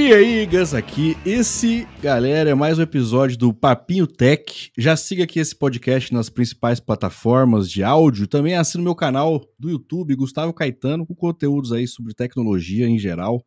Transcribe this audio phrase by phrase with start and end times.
[0.00, 1.16] E aí, Gus aqui.
[1.26, 4.70] Esse, galera, é mais um episódio do Papinho Tech.
[4.78, 8.28] Já siga aqui esse podcast nas principais plataformas de áudio.
[8.28, 12.96] Também assina o meu canal do YouTube, Gustavo Caetano, com conteúdos aí sobre tecnologia em
[12.96, 13.44] geral.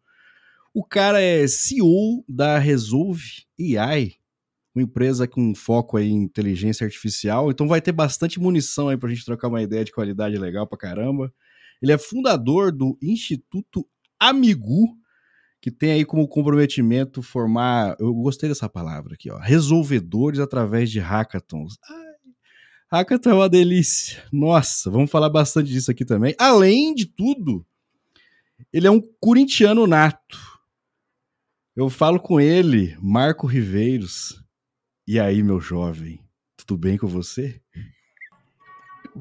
[0.73, 3.23] O cara é CEO da Resolve
[3.57, 4.15] AI,
[4.75, 7.49] uma empresa com foco aí em inteligência artificial.
[7.49, 10.77] Então vai ter bastante munição aí pra gente trocar uma ideia de qualidade legal pra
[10.77, 11.33] caramba.
[11.81, 13.87] Ele é fundador do Instituto
[14.19, 15.00] Amigu,
[15.61, 20.99] que tem aí como comprometimento formar, eu gostei dessa palavra aqui, ó, resolvedores através de
[20.99, 21.77] hackathons.
[21.87, 22.15] Ai,
[22.91, 24.23] hackathon é uma delícia.
[24.31, 26.33] Nossa, vamos falar bastante disso aqui também.
[26.39, 27.63] Além de tudo,
[28.73, 30.39] ele é um corintiano nato.
[31.75, 34.43] Eu falo com ele, Marco Riveiros.
[35.07, 36.19] E aí, meu jovem,
[36.57, 37.61] tudo bem com você?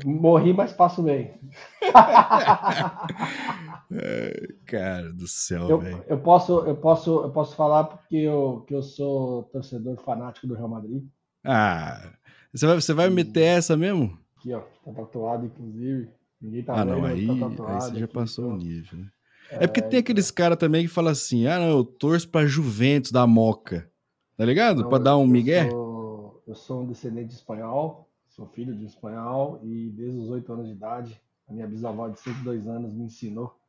[0.05, 1.38] Morri, mas passo bem.
[4.66, 6.05] cara do céu, eu, velho.
[6.06, 10.55] Eu posso, eu, posso, eu posso falar porque eu, que eu sou torcedor fanático do
[10.55, 11.05] Real Madrid.
[11.44, 12.12] Ah,
[12.52, 13.11] você vai, você vai e...
[13.11, 14.18] meter essa mesmo?
[14.38, 16.08] Aqui, ó, tá tatuado, inclusive.
[16.41, 19.11] Ninguém tá ah, vendo, não, aí, tá aí você já passou o nível, né?
[19.50, 22.46] É, é porque tem aqueles caras também que falam assim: ah, não, eu torço pra
[22.46, 23.91] Juventus da Moca.
[24.36, 24.83] Tá ligado?
[24.83, 25.66] Não, pra dar um migué?
[25.66, 30.30] Eu sou, eu sou um descendente espanhol, sou filho de um espanhol e desde os
[30.30, 33.59] oito anos de idade, a minha bisavó de 102 anos me ensinou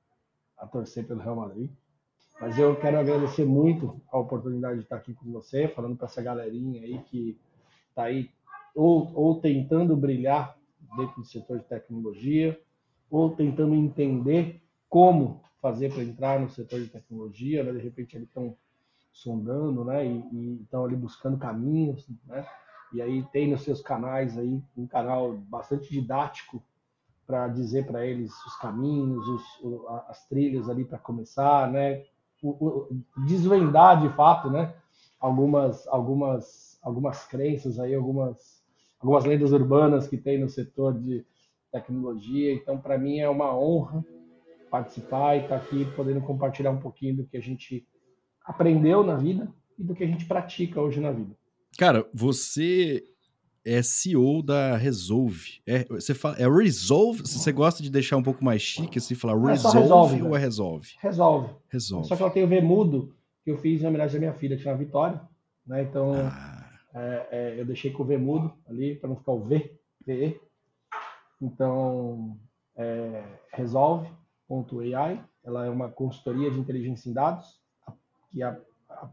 [0.61, 1.69] a torcer pelo Real Madrid.
[2.39, 6.21] Mas eu quero agradecer muito a oportunidade de estar aqui com você, falando para essa
[6.21, 7.39] galerinha aí que
[7.89, 8.29] está aí
[8.73, 10.57] ou, ou tentando brilhar
[10.95, 12.59] dentro do setor de tecnologia,
[13.09, 17.71] ou tentando entender como fazer para entrar no setor de tecnologia, né?
[17.73, 18.55] de repente eles estão
[19.13, 22.47] sondando, né, e estão ali buscando caminhos, né,
[22.93, 26.63] e aí tem nos seus canais aí um canal bastante didático
[27.31, 29.43] para dizer para eles os caminhos, os,
[30.09, 32.03] as trilhas ali para começar, né?
[32.43, 34.73] O, o, desvendar de fato, né?
[35.17, 38.61] Algumas, algumas, algumas crenças aí, algumas,
[38.99, 41.25] algumas lendas urbanas que tem no setor de
[41.71, 42.53] tecnologia.
[42.53, 44.03] Então, para mim é uma honra
[44.69, 47.87] participar e estar tá aqui podendo compartilhar um pouquinho do que a gente
[48.43, 49.49] aprendeu na vida
[49.79, 51.33] e do que a gente pratica hoje na vida.
[51.77, 53.01] Cara, você
[53.65, 55.61] é CEO da Resolve.
[55.67, 57.27] É, você fala, é Resolve?
[57.27, 60.35] Se você gosta de deixar um pouco mais chique, assim, falar é Resolve, resolve ou
[60.35, 60.89] é Resolve?
[60.99, 61.53] Resolve.
[61.69, 62.07] Resolve.
[62.07, 64.57] Só que ela tem o V mudo, que eu fiz em homenagem à minha filha,
[64.57, 65.21] que chama Vitória.
[65.65, 65.83] Né?
[65.83, 66.65] Então, ah.
[66.93, 70.39] é, é, eu deixei com o V mudo ali, para não ficar o V, VE.
[71.41, 72.37] Então,
[72.75, 73.23] é,
[73.53, 77.59] Resolve.ai, ela é uma consultoria de inteligência em dados,
[78.29, 78.57] que é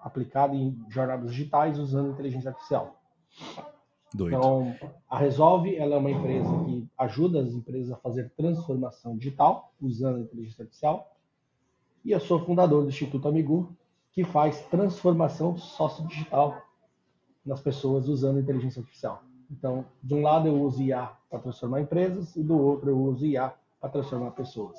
[0.01, 3.01] aplicada em jornadas digitais usando inteligência artificial.
[4.15, 4.37] Doido.
[4.37, 4.75] Então,
[5.09, 10.17] a Resolve ela é uma empresa que ajuda as empresas a fazer transformação digital usando
[10.17, 11.15] a inteligência artificial.
[12.05, 13.77] E eu sou fundador do Instituto Amigu,
[14.13, 16.63] que faz transformação sociodigital
[17.45, 19.23] nas pessoas usando a inteligência artificial.
[19.51, 23.27] Então, de um lado eu uso IA para transformar empresas e do outro eu uso
[23.27, 24.79] IA para transformar pessoas.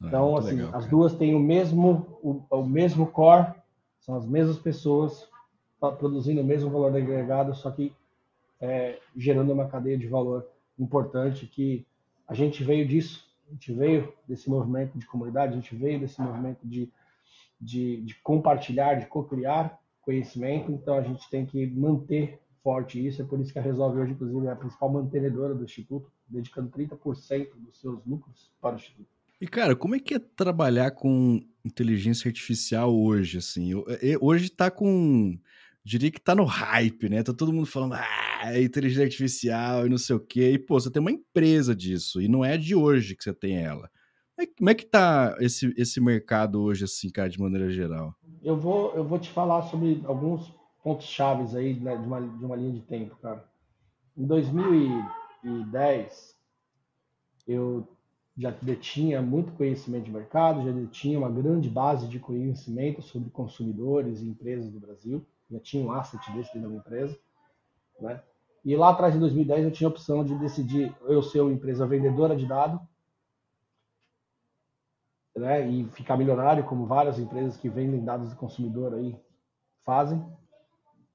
[0.00, 3.54] Ah, então, assim, legal, as duas têm o mesmo o, o mesmo core,
[4.00, 5.28] são as mesmas pessoas
[5.98, 7.92] produzindo o mesmo valor agregado, só que
[8.62, 11.84] é, gerando uma cadeia de valor importante que
[12.28, 16.22] a gente veio disso, a gente veio desse movimento de comunidade, a gente veio desse
[16.22, 16.88] movimento de,
[17.60, 23.24] de, de compartilhar, de co-criar conhecimento, então a gente tem que manter forte isso, é
[23.24, 27.48] por isso que a Resolve hoje, inclusive, é a principal mantenedora do Instituto, dedicando 30%
[27.56, 29.08] dos seus lucros para o Instituto.
[29.40, 33.72] E, cara, como é que é trabalhar com inteligência artificial hoje, assim?
[34.20, 35.36] Hoje está com
[35.84, 37.22] diria que tá no hype, né?
[37.22, 40.52] Tá todo mundo falando, ah, é inteligência artificial e não sei o quê.
[40.52, 43.56] E, pô, você tem uma empresa disso, e não é de hoje que você tem
[43.56, 43.90] ela.
[44.56, 48.14] Como é que tá esse, esse mercado hoje, assim, cara, de maneira geral?
[48.42, 52.44] Eu vou, eu vou te falar sobre alguns pontos chaves aí né, de, uma, de
[52.44, 53.44] uma linha de tempo, cara.
[54.16, 56.36] Em 2010,
[57.46, 57.86] eu
[58.36, 64.20] já detinha muito conhecimento de mercado, já detinha uma grande base de conhecimento sobre consumidores
[64.20, 67.18] e empresas do Brasil já tinha um asset desse dentro da minha empresa,
[68.00, 68.22] né?
[68.64, 71.86] E lá atrás, em 2010, eu tinha a opção de decidir eu ser uma empresa
[71.86, 72.80] vendedora de dado,
[75.36, 75.68] né?
[75.68, 79.16] E ficar milionário, como várias empresas que vendem dados do consumidor aí
[79.84, 80.24] fazem.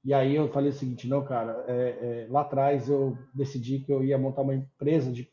[0.03, 3.91] E aí eu falei o seguinte, não, cara, é, é, lá atrás eu decidi que
[3.91, 5.29] eu ia montar uma empresa de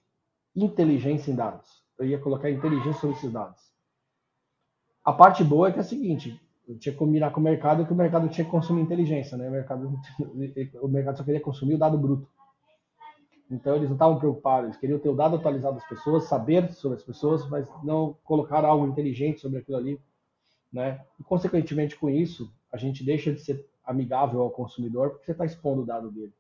[0.55, 1.85] inteligência em dados.
[1.99, 3.61] Eu ia colocar inteligência sobre esses dados.
[5.05, 7.87] A parte boa é que é a seguinte, eu tinha que combinar com o mercado
[7.87, 9.49] que o mercado tinha que consumir inteligência, né?
[9.49, 10.01] O mercado,
[10.83, 12.29] o mercado só queria consumir o dado bruto.
[13.51, 16.97] Então eles não estavam preocupados, eles queriam ter o dado atualizado das pessoas, saber sobre
[16.97, 20.01] as pessoas, mas não colocar algo inteligente sobre aquilo ali
[20.75, 21.01] né?
[21.21, 25.45] E, consequentemente, com isso, a gente deixa de ser amigável ao consumidor porque você está
[25.45, 26.33] expondo o dado dele.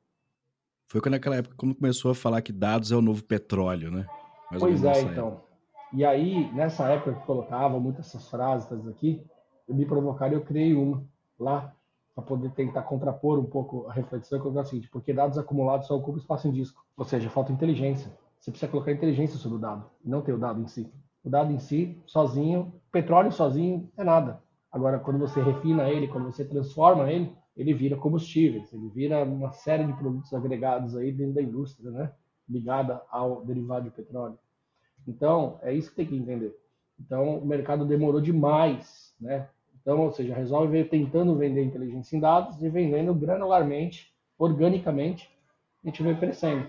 [0.89, 4.07] Foi quando naquela época quando começou a falar que dados é o novo petróleo, né?
[4.51, 5.29] Mais pois é, então.
[5.29, 5.45] Época.
[5.93, 9.25] E aí, nessa época que colocava muitas essas frases aqui,
[9.69, 11.05] me provocaram eu criei uma
[11.39, 11.75] lá
[12.15, 15.87] para poder tentar contrapor um pouco a reflexão que eu o seguinte, porque dados acumulados
[15.87, 18.13] só ocupam espaço em disco, ou seja, falta inteligência.
[18.39, 20.93] Você precisa colocar inteligência sobre o dado, não ter o dado em si.
[21.25, 24.43] O dado em si, sozinho, petróleo sozinho é nada.
[24.71, 29.53] Agora, quando você refina ele, quando você transforma ele, ele vira combustíveis, ele vira uma
[29.53, 32.13] série de produtos agregados aí dentro da indústria, né?
[32.49, 34.39] Ligada ao derivado de petróleo.
[35.07, 36.55] Então, é isso que tem que entender.
[37.01, 39.49] Então, o mercado demorou demais, né?
[39.85, 45.31] Então, ou seja, resolve tentando vender inteligência em dados e vendendo granularmente, organicamente,
[45.85, 46.67] a gente veio crescendo.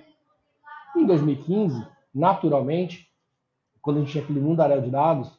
[0.98, 1.82] Em 2015,
[2.14, 3.10] naturalmente,
[3.82, 5.32] quando a gente tinha aquele mundaréu de dados,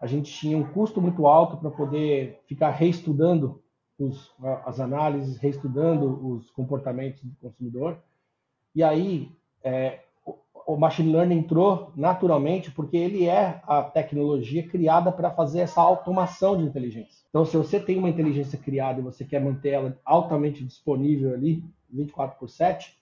[0.00, 3.62] a gente tinha um custo muito alto para poder ficar reestudando
[3.98, 7.98] os, as análises, reestudando os comportamentos do consumidor.
[8.74, 9.30] E aí,
[9.62, 10.00] é,
[10.66, 16.56] o machine learning entrou naturalmente porque ele é a tecnologia criada para fazer essa automação
[16.56, 17.24] de inteligência.
[17.28, 21.64] Então, se você tem uma inteligência criada e você quer manter ela altamente disponível ali,
[21.90, 22.96] 24 por 7,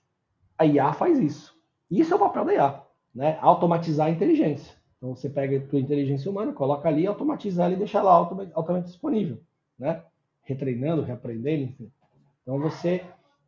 [0.59, 1.55] a IA faz isso.
[1.91, 2.83] Isso é o papel da IA,
[3.15, 3.39] né?
[3.41, 4.75] Automatizar a inteligência.
[4.99, 8.87] Então, você pega a tua inteligência humana, coloca ali, automatiza ela e deixa ela altamente
[8.87, 9.41] disponível,
[9.79, 10.03] né?
[10.43, 11.91] Retreinando, reaprendendo, enfim.
[12.43, 13.03] Então, você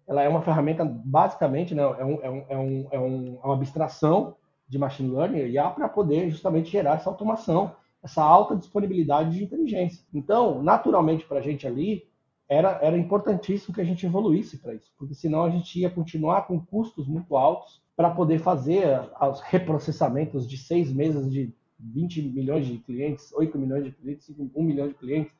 [0.07, 2.45] ela é uma ferramenta, basicamente, né, é, é, um, é, um,
[2.91, 4.37] é, um, é uma abstração
[4.69, 10.05] de machine learning IA para poder justamente gerar essa automação, essa alta disponibilidade de inteligência.
[10.13, 12.05] Então, naturalmente, para a gente ali,
[12.49, 16.47] era, era importantíssimo que a gente evoluísse para isso, porque senão a gente ia continuar
[16.47, 18.87] com custos muito altos para poder fazer
[19.21, 24.63] os reprocessamentos de seis meses de 20 milhões de clientes, 8 milhões de clientes, 1
[24.63, 25.35] milhão de clientes.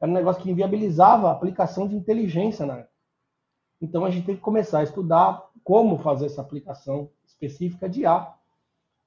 [0.00, 2.86] Era um negócio que inviabilizava a aplicação de inteligência na,
[3.80, 8.34] então a gente tem que começar a estudar como fazer essa aplicação específica de A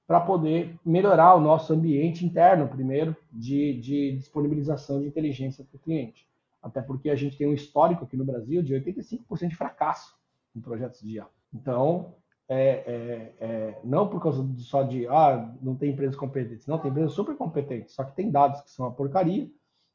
[0.07, 5.79] para poder melhorar o nosso ambiente interno, primeiro, de, de disponibilização de inteligência para o
[5.79, 6.27] cliente.
[6.61, 10.15] Até porque a gente tem um histórico aqui no Brasil de 85% de fracasso
[10.55, 11.27] em projetos de IA.
[11.53, 12.13] Então,
[12.47, 16.67] é, é, é, não por causa só de, ah, não tem empresas competentes.
[16.67, 19.49] Não, tem empresas super competentes, só que tem dados que são uma porcaria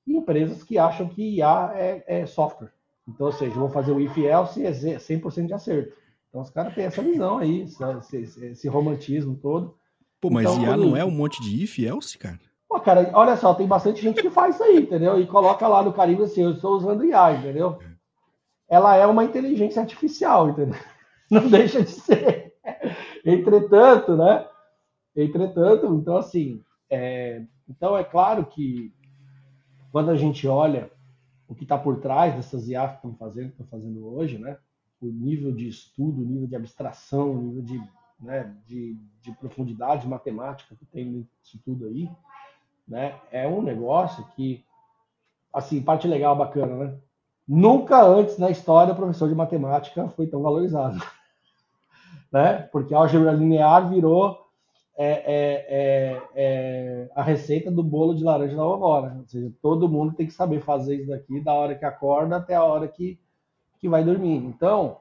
[0.06, 2.72] e empresas que acham que IA é, é software.
[3.08, 5.92] Então, ou seja, eu vou fazer o if else e é 100% de acerto.
[6.28, 9.74] Então, os caras têm essa visão aí, esse, esse, romantismo todo.
[10.20, 10.84] Pô, mas então, IA quando...
[10.84, 12.38] não é um monte de if else, cara?
[12.68, 15.18] Pô, cara, olha só, tem bastante gente que faz isso aí, entendeu?
[15.18, 17.78] E coloca lá no carimbo assim, eu estou usando IA, entendeu?
[18.68, 20.78] Ela é uma inteligência artificial, entendeu?
[21.30, 22.52] Não deixa de ser.
[23.24, 24.46] Entretanto, né?
[25.16, 27.42] Entretanto, então assim, é...
[27.68, 28.92] então é claro que
[29.90, 30.90] quando a gente olha
[31.48, 34.58] o que está por trás dessas IA que estão fazendo, estão fazendo hoje, né?
[35.00, 37.82] O nível de estudo, o nível de abstração, o nível de,
[38.20, 42.10] né, de, de profundidade matemática que tem nisso tudo aí,
[42.86, 43.18] né?
[43.32, 44.62] É um negócio que,
[45.52, 46.98] assim, parte legal, bacana, né?
[47.46, 50.98] Nunca antes na história o professor de matemática foi tão valorizado,
[52.30, 52.58] né?
[52.70, 54.47] Porque a álgebra linear virou
[55.00, 59.16] é, é, é, é, a receita do bolo de laranja da vovó, né?
[59.16, 62.56] Ou seja, todo mundo tem que saber fazer isso daqui da hora que acorda até
[62.56, 63.16] a hora que,
[63.78, 64.38] que vai dormir.
[64.38, 64.98] Então,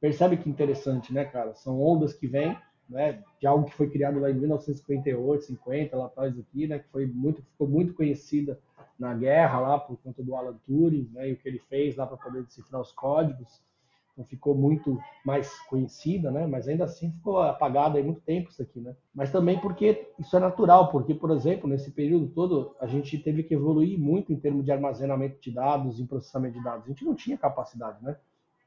[0.00, 1.52] percebe que interessante, né, cara?
[1.52, 2.56] São ondas que vêm,
[2.88, 6.88] né, de algo que foi criado lá em 1958, 50, lá atrás aqui, né, que
[6.88, 8.58] foi muito, ficou muito conhecida
[8.98, 12.06] na guerra lá por conta do Alan Turing, né, e o que ele fez lá
[12.06, 13.60] para poder decifrar os códigos
[14.16, 16.46] não ficou muito mais conhecida, né?
[16.46, 18.94] Mas ainda assim ficou apagada há muito tempo isso aqui, né?
[19.14, 23.42] Mas também porque isso é natural, porque, por exemplo, nesse período todo, a gente teve
[23.42, 26.84] que evoluir muito em termos de armazenamento de dados, em processamento de dados.
[26.84, 28.16] A gente não tinha capacidade, né?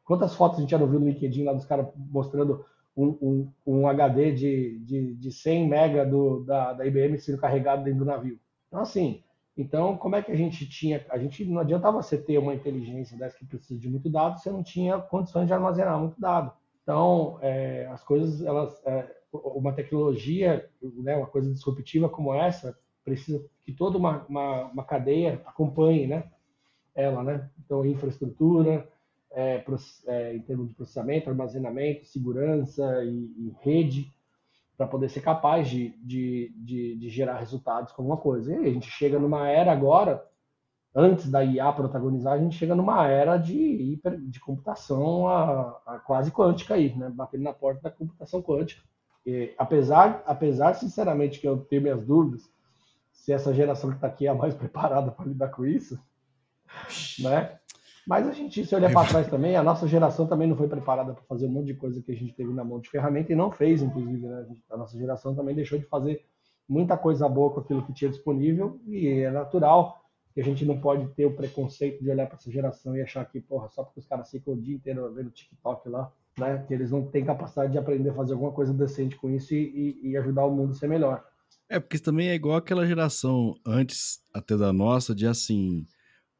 [0.03, 3.51] Quantas fotos a gente já não viu no LinkedIn lá dos caras mostrando um, um,
[3.65, 8.05] um, HD de, de, de 100 mega do, da, da IBM sendo carregado dentro do
[8.05, 8.39] navio?
[8.67, 9.21] Então, assim,
[9.57, 11.03] então, como é que a gente tinha?
[11.09, 14.51] A gente não adiantava você ter uma inteligência dessa que precisa de muito dado, você
[14.51, 16.51] não tinha condições de armazenar muito dado.
[16.83, 23.43] Então, é, as coisas, elas, é, uma tecnologia, né, uma coisa disruptiva como essa, precisa
[23.63, 26.23] que toda uma, uma, uma cadeia acompanhe, né,
[26.93, 27.49] ela, né?
[27.65, 28.87] Então, infraestrutura,
[29.31, 29.63] é,
[30.07, 34.13] é em termos de processamento, armazenamento, segurança e, e rede
[34.77, 38.53] para poder ser capaz de, de, de, de, gerar resultados com alguma coisa.
[38.53, 40.23] E aí, a gente chega numa era agora,
[40.93, 45.99] antes da IA protagonizar, a gente chega numa era de, hiper, de computação a, a
[45.99, 47.09] quase quântica aí, né?
[47.09, 48.83] batendo na porta da computação quântica.
[49.25, 52.47] E, apesar, apesar, sinceramente, que eu tenho minhas dúvidas
[53.11, 55.99] se essa geração que está aqui é a mais preparada para lidar com isso,
[57.19, 57.59] né?
[58.07, 61.13] Mas a gente, se olhar para trás também, a nossa geração também não foi preparada
[61.13, 63.35] para fazer um monte de coisa que a gente teve na mão de ferramenta e
[63.35, 64.47] não fez, inclusive, né?
[64.71, 66.23] A nossa geração também deixou de fazer
[66.69, 70.01] muita coisa boa com aquilo que tinha disponível e é natural
[70.33, 73.25] que a gente não pode ter o preconceito de olhar para essa geração e achar
[73.25, 76.09] que, porra, só porque os caras ficam o dia inteiro vendo TikTok lá,
[76.39, 76.63] né?
[76.65, 79.97] Que eles não têm capacidade de aprender a fazer alguma coisa decente com isso e,
[80.01, 81.25] e, e ajudar o mundo a ser melhor.
[81.69, 85.85] É, porque também é igual aquela geração antes até da nossa, de assim,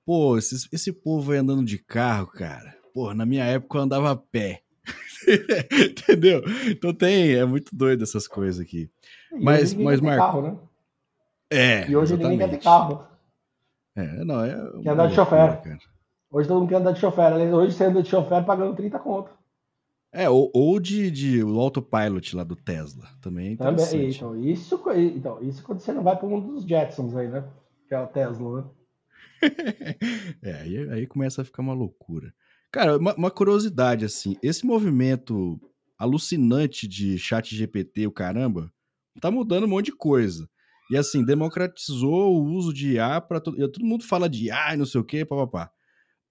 [0.08, 2.74] pô, esse, esse povo aí andando de carro, cara.
[2.94, 4.62] Pô, na minha época eu andava a pé.
[5.92, 6.42] Entendeu?
[6.72, 8.90] Então tem, é muito doido essas coisas aqui.
[9.34, 10.26] E mas, hoje mas Marco.
[10.26, 10.58] carro, né?
[11.52, 11.90] É.
[11.90, 12.64] E hoje ninguém quer ter exatamente.
[12.64, 13.08] carro.
[13.98, 14.82] É, não, é.
[14.82, 15.62] Quer andar de chofer.
[15.62, 15.80] cara.
[16.32, 17.34] Hoje todo mundo quer andar de chofer.
[17.54, 19.32] Hoje você anda de chofer pagando 30 conto.
[20.14, 23.06] É, ou, ou de, de o autopilot lá do Tesla.
[23.22, 24.82] Também é Também, então, isso,
[25.16, 27.44] então, isso quando você não vai para um dos Jetsons aí, né?
[27.90, 28.70] Que é o Tesla, né?
[30.42, 32.34] É, aí, aí começa a ficar uma loucura.
[32.72, 35.60] Cara, uma, uma curiosidade, assim, esse movimento
[35.98, 38.72] alucinante de chat GPT, o caramba,
[39.20, 40.48] tá mudando um monte de coisa.
[40.90, 43.58] E assim, democratizou o uso de IA para todo.
[43.70, 45.72] Todo mundo fala de IA e não sei o quê, papapá.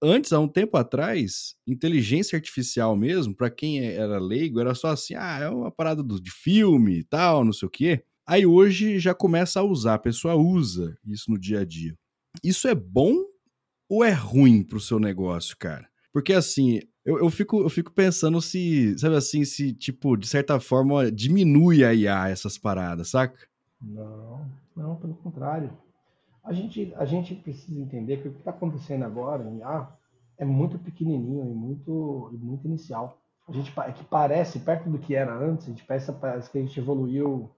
[0.01, 5.15] Antes, há um tempo atrás, inteligência artificial mesmo, para quem era leigo, era só assim,
[5.15, 8.03] ah, é uma parada do, de filme e tal, não sei o quê.
[8.25, 11.97] Aí hoje já começa a usar, a pessoa usa isso no dia a dia.
[12.43, 13.13] Isso é bom
[13.89, 15.87] ou é ruim pro seu negócio, cara?
[16.11, 20.59] Porque assim, eu, eu, fico, eu fico pensando se, sabe assim, se, tipo, de certa
[20.59, 23.37] forma, diminui a IA essas paradas, saca?
[23.81, 25.71] Não, não, pelo contrário.
[26.43, 29.87] A gente, a gente precisa entender que o que está acontecendo agora em IA
[30.37, 33.19] é muito pequenininho e muito, muito inicial.
[33.47, 36.11] A gente é que parece, perto do que era antes, a gente parece
[36.51, 37.49] que a gente evoluiu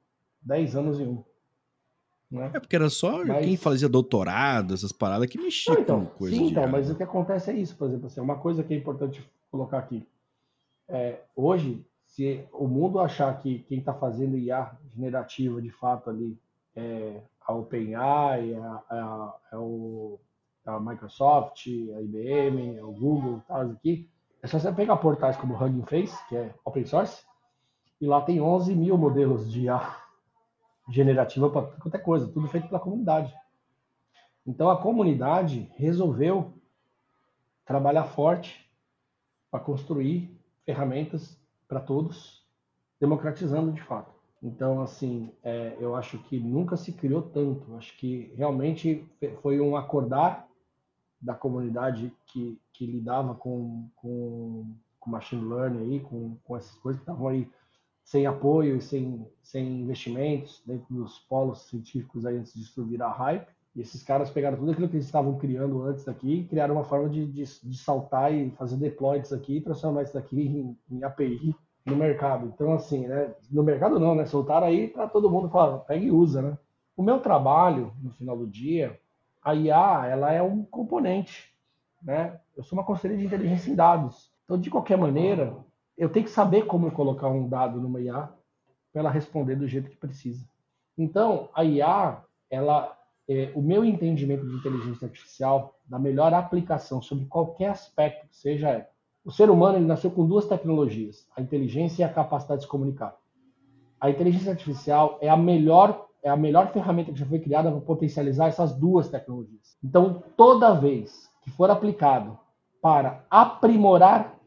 [0.42, 1.24] 10 anos em um.
[2.32, 2.52] Né?
[2.54, 6.18] É porque era só Mas- quem fazia doutorado, essas paradas, que mexia Não, então, com
[6.18, 8.74] coisa sim, então, mas o que acontece é isso, por exemplo, assim, uma coisa que
[8.74, 10.08] é importante colocar aqui.
[10.88, 16.38] É, hoje, se o mundo achar que quem está fazendo IA generativa de fato ali
[16.76, 20.20] é a OpenAI, é, a, é, a, é o,
[20.66, 24.08] a Microsoft, a IBM, é o Google, tal, aqui,
[24.42, 27.24] é só você pegar portais como o Hugging Face, que é open source,
[28.00, 29.96] e lá tem 11 mil modelos de IA
[30.90, 33.34] generativa para qualquer coisa, tudo feito pela comunidade.
[34.46, 36.54] Então a comunidade resolveu
[37.66, 38.70] trabalhar forte
[39.52, 42.44] para construir ferramentas para todos,
[43.00, 44.20] democratizando de fato.
[44.42, 47.76] Então, assim, é, eu acho que nunca se criou tanto.
[47.76, 49.06] Acho que realmente
[49.42, 50.48] foi um acordar
[51.22, 57.02] da comunidade que, que lidava com, com, com machine learning aí, com, com essas coisas
[57.02, 57.50] que estavam aí
[58.10, 63.48] sem apoio e sem, sem investimentos dentro dos polos científicos aí antes disso virar hype.
[63.76, 66.84] E esses caras pegaram tudo aquilo que eles estavam criando antes daqui e criaram uma
[66.84, 71.04] forma de, de, de saltar e fazer deploys aqui e transformar isso daqui em, em
[71.04, 72.48] API no mercado.
[72.48, 73.32] Então, assim, né?
[73.52, 74.26] No mercado não, né?
[74.26, 76.58] Soltaram aí para todo mundo falar, pega e usa, né?
[76.98, 79.00] O meu trabalho, no final do dia,
[79.44, 81.54] a IA, ela é um componente,
[82.02, 82.40] né?
[82.58, 84.32] Eu sou uma conselheira de inteligência em dados.
[84.46, 85.56] Então, de qualquer maneira,
[86.00, 88.30] eu tenho que saber como colocar um dado numa IA
[88.92, 90.48] para ela responder do jeito que precisa.
[90.98, 97.26] Então, a IA, ela, é, o meu entendimento de inteligência artificial, da melhor aplicação sobre
[97.26, 98.90] qualquer aspecto que seja, é
[99.26, 102.72] o ser humano ele nasceu com duas tecnologias, a inteligência e a capacidade de se
[102.72, 103.18] comunicar.
[104.00, 107.80] A inteligência artificial é a melhor é a melhor ferramenta que já foi criada para
[107.80, 109.78] potencializar essas duas tecnologias.
[109.82, 112.38] Então, toda vez que for aplicado
[112.82, 114.39] para aprimorar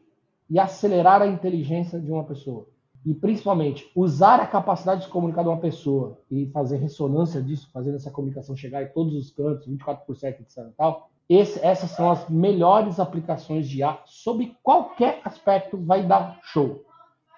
[0.49, 2.67] e acelerar a inteligência de uma pessoa,
[3.05, 7.69] e principalmente usar a capacidade de se comunicar de uma pessoa e fazer ressonância disso,
[7.73, 10.69] fazendo essa comunicação chegar em todos os cantos, 24 por 7, etc.
[10.77, 16.85] Tal, esse, essas são as melhores aplicações de IA sobre qualquer aspecto, vai dar show.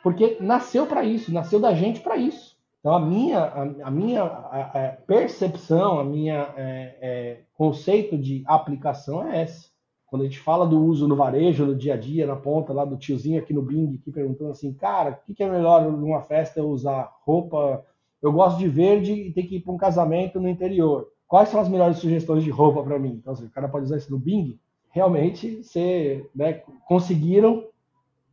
[0.03, 2.55] Porque nasceu para isso, nasceu da gente para isso.
[2.79, 8.43] Então, a minha, a, a minha a, a percepção, a minha é, é, conceito de
[8.45, 9.71] aplicação é esse.
[10.07, 12.85] Quando a gente fala do uso no varejo, no dia a dia, na ponta lá
[12.85, 16.59] do tiozinho aqui no Bing, aqui perguntando assim, cara, o que, é melhor numa festa
[16.59, 17.83] eu usar roupa?
[18.21, 21.09] Eu gosto de verde e tem que ir para um casamento no interior.
[21.27, 23.19] Quais são as melhores sugestões de roupa para mim?
[23.19, 24.59] Então, assim, o cara pode usar isso no Bing.
[24.91, 27.67] Realmente, você, né, conseguiram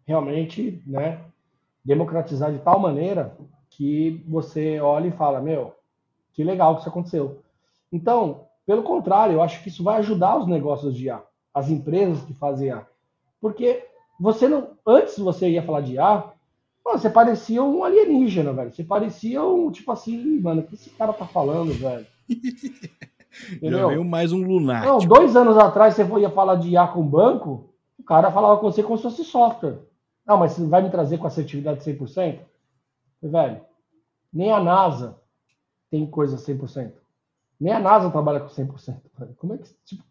[0.06, 1.20] realmente né,
[1.84, 3.36] democratizar de tal maneira
[3.70, 5.74] que você olha e fala, meu,
[6.32, 7.42] que legal que isso aconteceu.
[7.90, 11.22] Então, pelo contrário, eu acho que isso vai ajudar os negócios de IA,
[11.54, 12.86] as empresas que fazem IA.
[13.40, 13.84] Porque
[14.18, 16.24] você não, antes você ia falar de IA,
[16.84, 18.72] você parecia um alienígena, velho.
[18.72, 22.06] Você parecia um, tipo assim, mano, o que esse cara tá falando, velho?
[23.62, 24.92] Já veio mais um lunático.
[24.92, 28.70] Não, dois anos atrás você ia falar de IA com banco, o cara falava com
[28.70, 29.78] você como se fosse software.
[30.26, 32.40] Não, mas você vai me trazer com assertividade 100%?
[33.22, 33.60] Velho,
[34.32, 35.18] nem a NASA
[35.90, 36.92] tem coisa 100%.
[37.60, 39.00] Nem a NASA trabalha com 100%.
[39.36, 40.02] Como é que, tipo,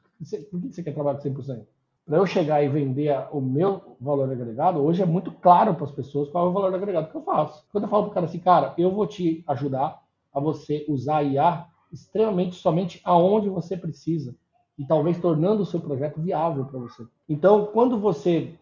[0.49, 1.65] por que você quer trabalhar com 100%?
[2.05, 5.91] Para eu chegar e vender o meu valor agregado, hoje é muito claro para as
[5.91, 7.63] pessoas qual é o valor agregado que eu faço.
[7.71, 10.01] Quando eu falo para o cara assim, cara, eu vou te ajudar
[10.33, 14.35] a você usar a IA extremamente somente aonde você precisa
[14.77, 17.05] e talvez tornando o seu projeto viável para você.
[17.29, 18.55] Então, quando você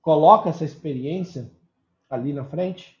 [0.00, 1.50] coloca essa experiência
[2.08, 2.98] ali na frente,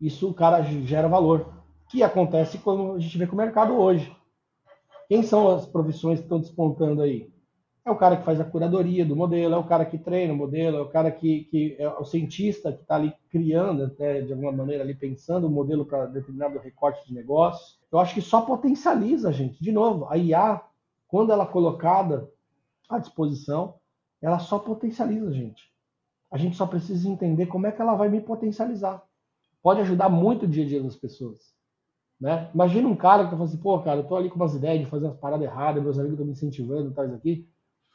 [0.00, 1.52] isso o cara gera valor,
[1.88, 4.10] que acontece quando a gente vê com o mercado hoje.
[5.12, 7.30] Quem são as profissões que estão despontando aí?
[7.84, 10.36] É o cara que faz a curadoria do modelo, é o cara que treina o
[10.36, 14.32] modelo, é o cara que, que é o cientista que está ali criando, até de
[14.32, 17.76] alguma maneira, ali pensando o modelo para determinado recorte de negócio.
[17.92, 19.62] Eu acho que só potencializa a gente.
[19.62, 20.62] De novo, a IA,
[21.06, 22.26] quando ela é colocada
[22.88, 23.74] à disposição,
[24.22, 25.70] ela só potencializa a gente.
[26.30, 29.02] A gente só precisa entender como é que ela vai me potencializar.
[29.62, 31.52] Pode ajudar muito o dia a dia das pessoas.
[32.22, 32.48] Né?
[32.54, 34.86] Imagina um cara que fala assim, pô, cara, eu tô ali com umas ideias de
[34.86, 37.48] fazer umas paradas erradas, meus amigos estão me incentivando e tal, isso aqui.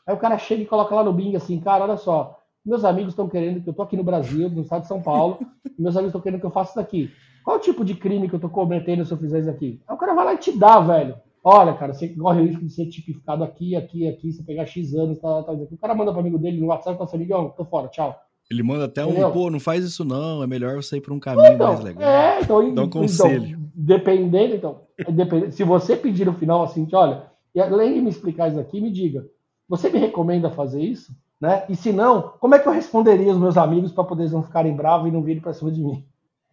[0.06, 3.14] Aí o cara chega e coloca lá no Bing assim, cara, olha só, meus amigos
[3.14, 5.96] estão querendo que eu tô aqui no Brasil, no estado de São Paulo, e meus
[5.96, 7.10] amigos estão querendo que eu faça isso daqui.
[7.42, 9.82] Qual o tipo de crime que eu tô cometendo se eu fizer isso aqui?
[9.88, 11.16] Aí o cara vai lá e te dá, velho.
[11.42, 14.94] Olha, cara, você corre o risco de ser tipificado aqui, aqui, aqui, você pegar X
[14.94, 15.68] anos, tal, tal, tal.
[15.72, 18.14] O cara manda pro amigo dele no WhatsApp e fala assim, amigão, tô fora, tchau.
[18.52, 19.32] Ele manda até um, Entendeu?
[19.32, 22.10] pô, não faz isso não, é melhor você ir para um caminho então, mais legal.
[22.10, 23.67] É, então, Dá um então, conselho.
[23.80, 28.50] Dependendo, então, dependendo, se você pedir no final assim, olha, e além de me explicar
[28.50, 29.30] isso aqui, me diga,
[29.70, 31.16] você me recomenda fazer isso?
[31.40, 31.64] Né?
[31.70, 34.76] E se não, como é que eu responderia os meus amigos para poder não ficarem
[34.76, 36.04] bravos e não virem para cima de mim?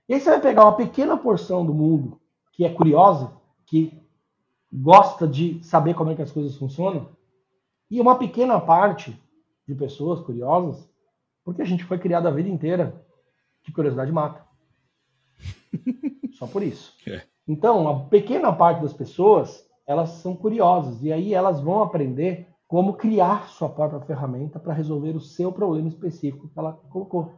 [0.07, 2.21] E aí você vai pegar uma pequena porção do mundo
[2.53, 3.33] que é curiosa,
[3.65, 3.99] que
[4.71, 7.09] gosta de saber como é que as coisas funcionam,
[7.91, 9.19] e uma pequena parte
[9.67, 10.87] de pessoas curiosas,
[11.43, 13.03] porque a gente foi criado a vida inteira
[13.63, 14.44] que curiosidade mata.
[16.39, 16.95] Só por isso.
[17.07, 17.23] É.
[17.47, 22.95] Então, uma pequena parte das pessoas, elas são curiosas, e aí elas vão aprender como
[22.95, 27.35] criar sua própria ferramenta para resolver o seu problema específico que ela colocou.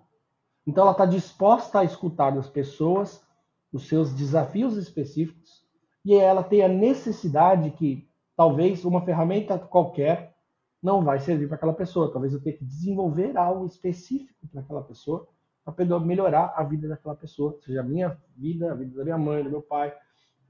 [0.66, 3.25] Então, ela está disposta a escutar das pessoas
[3.72, 5.66] os seus desafios específicos
[6.05, 10.35] e ela tem a necessidade que talvez uma ferramenta qualquer
[10.83, 12.12] não vai servir para aquela pessoa.
[12.12, 15.29] Talvez eu tenha que desenvolver algo específico para aquela pessoa
[15.72, 19.42] para melhorar a vida daquela pessoa, seja a minha vida, a vida da minha mãe,
[19.42, 19.92] do meu pai,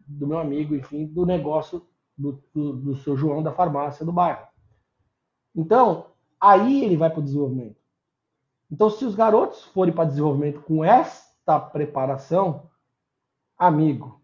[0.07, 4.47] do meu amigo, enfim, do negócio do, do, do seu João da farmácia do bairro.
[5.55, 6.07] Então,
[6.41, 7.77] aí ele vai para o desenvolvimento.
[8.71, 12.69] Então, se os garotos forem para desenvolvimento com esta preparação,
[13.57, 14.21] amigo,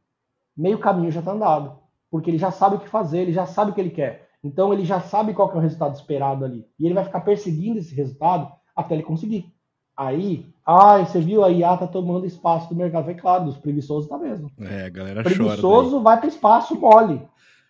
[0.56, 1.78] meio caminho já está andado.
[2.10, 4.28] Porque ele já sabe o que fazer, ele já sabe o que ele quer.
[4.44, 6.68] Então, ele já sabe qual é o resultado esperado ali.
[6.78, 9.54] E ele vai ficar perseguindo esse resultado até ele conseguir.
[9.96, 13.04] Aí, ai, você viu, a IA tá tomando espaço do mercado.
[13.04, 14.50] Foi claro, dos preguiçosos tá mesmo.
[14.58, 16.02] É, a galera preguiçoso chora.
[16.02, 17.20] vai para espaço mole.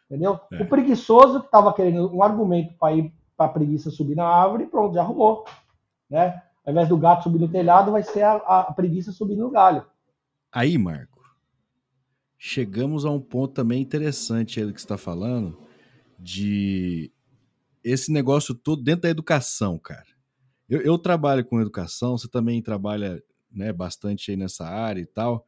[0.09, 0.39] Entendeu?
[0.53, 0.63] É.
[0.63, 4.67] O preguiçoso que estava querendo um argumento para ir para a preguiça subir na árvore,
[4.67, 5.45] pronto, já arrumou.
[6.09, 6.41] Né?
[6.65, 9.85] Ao invés do gato subir no telhado, vai ser a, a preguiça subir no galho.
[10.53, 11.21] Aí, Marco,
[12.39, 15.59] chegamos a um ponto também interessante aí do que você está falando,
[16.19, 17.11] de
[17.83, 20.12] esse negócio todo dentro da educação, cara.
[20.73, 25.47] Eu, eu trabalho com educação, você também trabalha né, bastante aí nessa área e tal.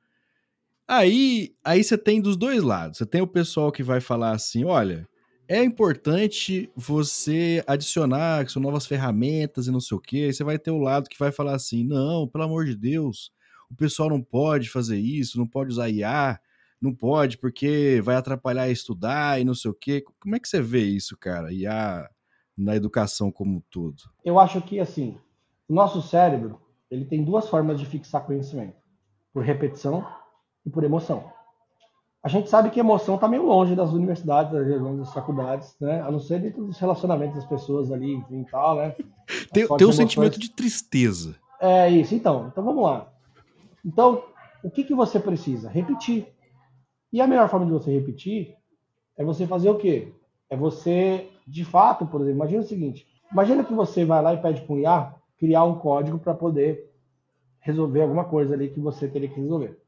[0.87, 2.99] Aí, aí você tem dos dois lados.
[2.99, 5.09] Você tem o pessoal que vai falar assim: olha,
[5.49, 10.25] é importante você adicionar são novas ferramentas e não sei o quê.
[10.27, 13.33] Aí você vai ter o lado que vai falar assim: não, pelo amor de Deus,
[13.71, 16.39] o pessoal não pode fazer isso, não pode usar IA,
[16.79, 20.05] não pode porque vai atrapalhar estudar e não sei o quê.
[20.21, 21.51] Como é que você vê isso, cara?
[21.51, 22.11] IA
[22.57, 23.97] na educação como um todo?
[24.25, 25.19] Eu acho que, assim,
[25.69, 28.77] o nosso cérebro ele tem duas formas de fixar conhecimento:
[29.33, 30.07] por repetição
[30.65, 31.33] e por emoção.
[32.23, 36.01] A gente sabe que emoção está meio longe das universidades, das faculdades, né?
[36.01, 38.97] A não ser dentro dos relacionamentos das pessoas ali, enfim, tal, né?
[39.53, 41.37] Tem, tem um sentimento de tristeza.
[41.61, 42.49] É isso, então.
[42.49, 43.13] Então vamos lá.
[43.85, 44.23] Então,
[44.63, 45.69] o que, que você precisa?
[45.69, 46.27] Repetir.
[47.13, 48.55] E a melhor forma de você repetir
[49.17, 50.13] é você fazer o quê?
[50.51, 54.41] É você, de fato, por exemplo, imagina o seguinte: imagina que você vai lá e
[54.41, 56.91] pede para o IA criar um código para poder
[57.61, 59.81] resolver alguma coisa ali que você teria que resolver.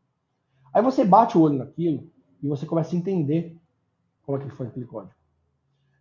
[0.72, 2.10] Aí você bate o olho naquilo
[2.42, 3.56] e você começa a entender
[4.24, 5.14] como é que foi aquele código.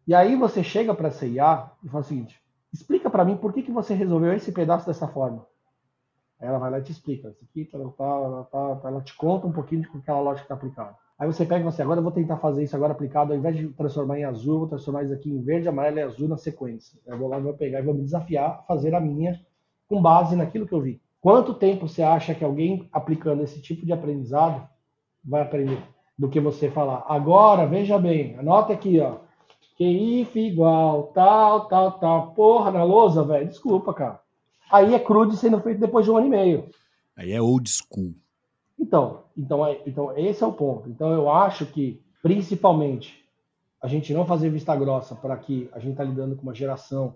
[0.07, 2.41] E aí você chega para essa IA e fala o seguinte:
[2.73, 5.45] explica para mim por que, que você resolveu esse pedaço dessa forma.
[6.39, 7.29] Aí ela vai lá e te explica.
[7.29, 10.97] Aqui, ela te conta um pouquinho de como aquela lógica está aplicada.
[11.17, 13.55] Aí você pega e você, agora eu vou tentar fazer isso agora aplicado, ao invés
[13.55, 16.35] de transformar em azul, eu vou transformar isso aqui em verde, amarelo e azul na
[16.35, 16.99] sequência.
[17.05, 19.39] Eu vou lá, vou pegar e vou me desafiar a fazer a minha
[19.87, 21.01] com base naquilo que eu vi.
[21.21, 24.67] Quanto tempo você acha que alguém aplicando esse tipo de aprendizado
[25.23, 25.81] vai aprender?
[26.17, 29.17] Do que você falar, agora, veja bem, anota aqui, ó.
[29.77, 32.31] if igual, tal, tal, tal.
[32.33, 34.21] Porra, na lousa, velho, desculpa, cara.
[34.71, 36.69] Aí é crude sendo feito depois de um ano e meio.
[37.17, 38.13] Aí é old school.
[38.79, 40.89] Então, então, é, então esse é o ponto.
[40.89, 43.25] Então eu acho que, principalmente,
[43.81, 47.15] a gente não fazer vista grossa para que a gente está lidando com uma geração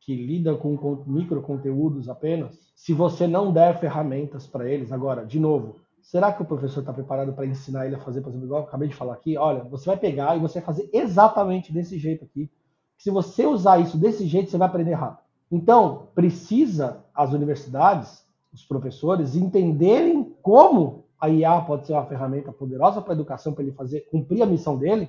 [0.00, 5.38] que lida com, micro conteúdos apenas, se você não der ferramentas para eles, agora, de
[5.38, 8.62] novo, será que o professor está preparado para ensinar ele a fazer, por exemplo, igual
[8.62, 9.36] eu acabei de falar aqui?
[9.36, 12.50] Olha, você vai pegar e você vai fazer exatamente desse jeito aqui.
[12.96, 15.24] Se você usar isso desse jeito, você vai aprender rápido.
[15.52, 23.02] Então, precisa as universidades os professores entenderem como a IA pode ser uma ferramenta poderosa
[23.02, 25.08] para a educação, para ele fazer cumprir a missão dele,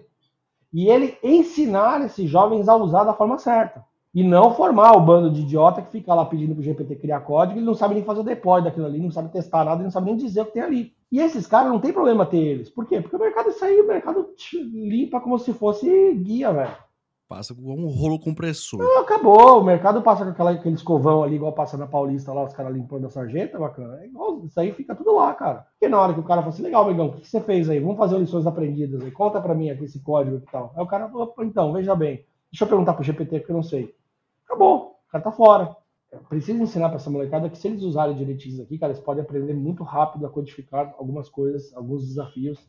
[0.73, 3.83] e ele ensinar esses jovens a usar da forma certa.
[4.13, 7.21] E não formar o bando de idiota que fica lá pedindo para o GPT criar
[7.21, 9.91] código, ele não sabe nem fazer o deploy daquilo ali, não sabe testar nada, não
[9.91, 10.93] sabe nem dizer o que tem ali.
[11.09, 12.69] E esses caras não tem problema ter eles.
[12.69, 12.99] Por quê?
[12.99, 16.75] Porque o mercado aí, o mercado limpa como se fosse guia, velho.
[17.31, 18.77] Passa com um rolo compressor.
[18.77, 19.61] Não, acabou.
[19.61, 22.73] O mercado passa com aquela, aquele escovão ali, igual passa na Paulista lá, os caras
[22.73, 24.01] limpando a sarjeta, bacana.
[24.01, 25.65] É igual, isso aí fica tudo lá, cara.
[25.71, 27.79] Porque na hora que o cara fala assim, legal, Migão, o que você fez aí?
[27.79, 29.11] Vamos fazer lições aprendidas aí.
[29.11, 30.73] Conta pra mim aqui esse código e tal.
[30.75, 32.25] Aí o cara falou, então, veja bem.
[32.51, 33.95] Deixa eu perguntar pro GPT, porque eu não sei.
[34.45, 34.97] Acabou.
[35.07, 35.73] O cara tá fora.
[36.27, 39.53] Precisa ensinar para essa molecada que se eles usarem direitinho aqui, cara, eles podem aprender
[39.53, 42.59] muito rápido a codificar algumas coisas, alguns desafios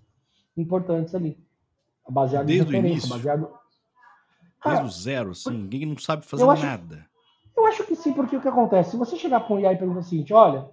[0.56, 1.36] importantes ali.
[2.08, 3.08] Baseado Desde em referência, início.
[3.08, 3.61] baseado
[4.64, 7.06] Desde o zero, assim, ninguém não sabe fazer eu acho, nada.
[7.56, 8.92] Eu acho que sim, porque o que acontece?
[8.92, 10.68] Se você chegar com o IA e perguntar o seguinte, olha,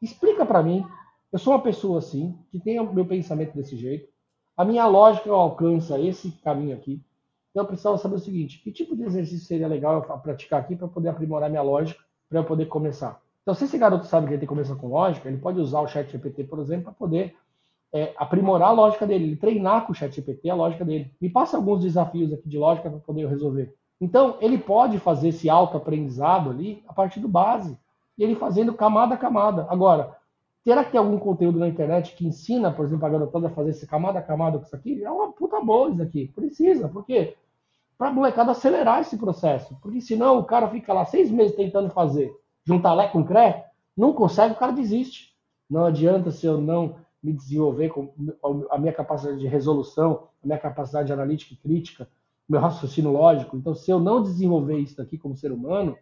[0.00, 0.86] explica para mim,
[1.32, 4.08] eu sou uma pessoa assim, que tem o meu pensamento desse jeito,
[4.56, 7.02] a minha lógica alcança esse caminho aqui,
[7.50, 10.76] então eu precisava saber o seguinte, que tipo de exercício seria legal eu praticar aqui
[10.76, 13.20] para poder aprimorar minha lógica, para eu poder começar?
[13.42, 15.80] Então, se esse garoto sabe que ele tem que começar com lógica, ele pode usar
[15.80, 17.36] o chat GPT, por exemplo, para poder
[17.92, 21.10] é, aprimorar a lógica dele, ele treinar com o ChatGPT a lógica dele.
[21.20, 23.74] Me passa alguns desafios aqui de lógica para poder resolver.
[24.00, 27.78] Então, ele pode fazer esse autoaprendizado ali a partir do base,
[28.18, 29.66] e ele fazendo camada a camada.
[29.68, 30.16] Agora,
[30.64, 33.70] terá que ter algum conteúdo na internet que ensina, por exemplo, a garotada a fazer
[33.70, 35.02] esse camada a camada com isso aqui?
[35.02, 36.28] É uma puta boa isso aqui.
[36.34, 37.36] Precisa, por quê?
[37.96, 39.76] Para a molecada acelerar esse processo.
[39.80, 44.12] Porque senão o cara fica lá seis meses tentando fazer, juntar Lé com Cré, não
[44.12, 45.34] consegue, o cara desiste.
[45.68, 48.08] Não adianta se eu não me desenvolver com
[48.70, 52.08] a minha capacidade de resolução, a minha capacidade de analítica e crítica,
[52.48, 53.56] meu raciocínio lógico.
[53.56, 55.98] Então, se eu não desenvolver isso daqui como ser humano,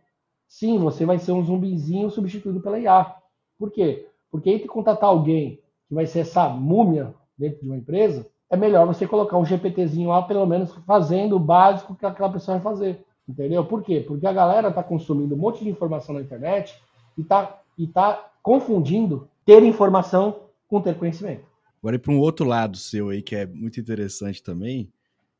[0.46, 3.16] sim, você vai ser um zumbizinho substituído pela IA.
[3.58, 4.06] Por quê?
[4.30, 8.86] Porque entre contratar alguém que vai ser essa múmia dentro de uma empresa, é melhor
[8.86, 13.02] você colocar um GPTzinho lá, pelo menos fazendo o básico que aquela pessoa vai fazer.
[13.26, 13.64] Entendeu?
[13.64, 14.04] Por quê?
[14.06, 16.78] Porque a galera está consumindo um monte de informação na internet
[17.16, 20.43] e está e tá confundindo ter informação
[20.80, 21.44] com ter conhecimento.
[21.80, 24.90] Agora, para um outro lado seu aí, que é muito interessante também,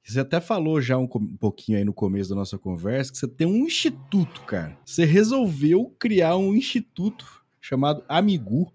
[0.02, 3.46] você até falou já um, pouquinho aí no começo da nossa conversa que você tem
[3.46, 4.76] um instituto, cara.
[4.84, 7.24] Você resolveu criar um instituto
[7.60, 8.70] chamado Amigu.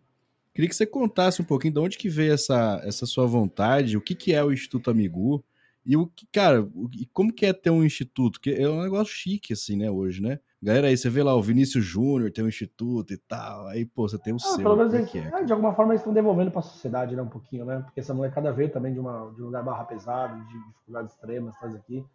[0.54, 4.02] Queria que você contasse um pouquinho de onde que veio essa, essa sua vontade, o
[4.02, 5.44] que, que é o Instituto Amigu
[5.86, 6.68] e o que, cara,
[7.14, 8.42] como que é ter um instituto?
[8.42, 10.40] Que é um negócio chique assim, né, hoje, né?
[10.62, 14.10] Galera, aí você vê lá o Vinícius Júnior tem um instituto e tal, aí, pô,
[14.10, 14.58] você tem o ah, seu.
[14.58, 17.22] Pelo menos é eles, é, de alguma forma eles estão devolvendo para a sociedade, né,
[17.22, 17.80] um pouquinho, né?
[17.80, 21.58] Porque essa molecada veio também de, uma, de um lugar barra pesado, de dificuldades extremas,
[21.58, 22.06] traz aqui.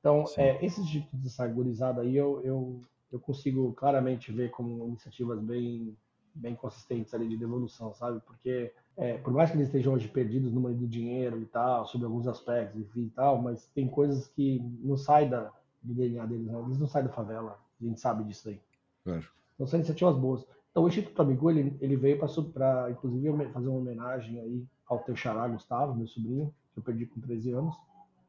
[0.00, 5.96] Então, é, esses institutos gurizada aí, eu, eu, eu consigo claramente ver como iniciativas bem,
[6.34, 8.20] bem consistentes ali de devolução, sabe?
[8.26, 11.86] Porque, é, por mais que eles estejam hoje perdidos no meio do dinheiro e tal,
[11.86, 16.26] sobre alguns aspectos, enfim e tal, mas tem coisas que não saem da, do DNA
[16.26, 16.60] deles, né?
[16.66, 18.60] Eles não saem da favela a gente sabe disso aí.
[19.04, 19.24] Claro.
[19.54, 20.46] Então são iniciativas boas.
[20.70, 25.16] Então o Instituto Amigo, ele, ele veio para, inclusive, fazer uma homenagem aí ao teu
[25.16, 27.74] xará Gustavo, meu sobrinho, que eu perdi com 13 anos.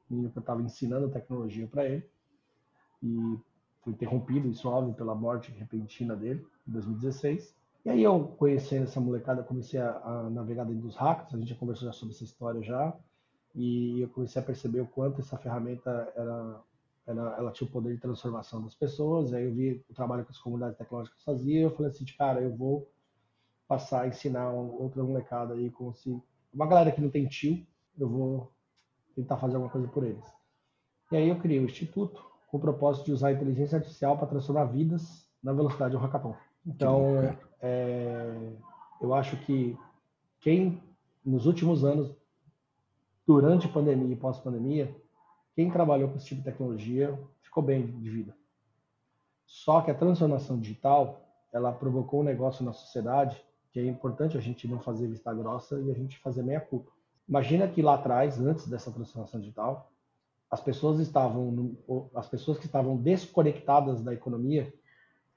[0.10, 2.10] Menino que eu estava ensinando tecnologia para ele.
[3.04, 3.38] E
[3.82, 7.56] foi interrompido, isso óbvio, pela morte repentina dele, em 2016.
[7.86, 11.50] E aí eu, conhecendo essa molecada, comecei a, a navegar dentro dos hackers, a gente
[11.50, 12.94] já conversou já sobre essa história já,
[13.56, 16.62] e eu comecei a perceber o quanto essa ferramenta era
[17.08, 19.34] ela, ela, tinha o poder de transformação das pessoas.
[19.34, 21.64] Aí eu vi o trabalho que as comunidades tecnológicas faziam.
[21.64, 22.92] Eu falei assim, cara, eu vou
[23.68, 26.22] passar a ensinar outra molecada aí, como se
[26.54, 27.66] uma galera que não tem tio,
[27.98, 28.52] eu vou
[29.16, 30.24] tentar fazer alguma coisa por eles.
[31.12, 34.28] E aí eu criei o instituto com o propósito de usar a inteligência artificial para
[34.28, 36.36] transformar vidas na velocidade do hackathon.
[36.66, 38.54] Então, é,
[39.02, 39.78] eu acho que
[40.42, 40.82] quem
[41.26, 42.16] nos últimos anos
[43.26, 44.96] durante pandemia e pós-pandemia,
[45.58, 48.38] quem trabalhou com esse tipo de tecnologia ficou bem de vida.
[49.44, 51.20] Só que a transformação digital,
[51.52, 55.82] ela provocou um negócio na sociedade que é importante a gente não fazer vista grossa
[55.82, 56.92] e a gente fazer meia culpa.
[57.28, 59.92] Imagina que lá atrás, antes dessa transformação digital,
[60.48, 61.76] as pessoas estavam
[62.14, 64.72] as pessoas que estavam desconectadas da economia,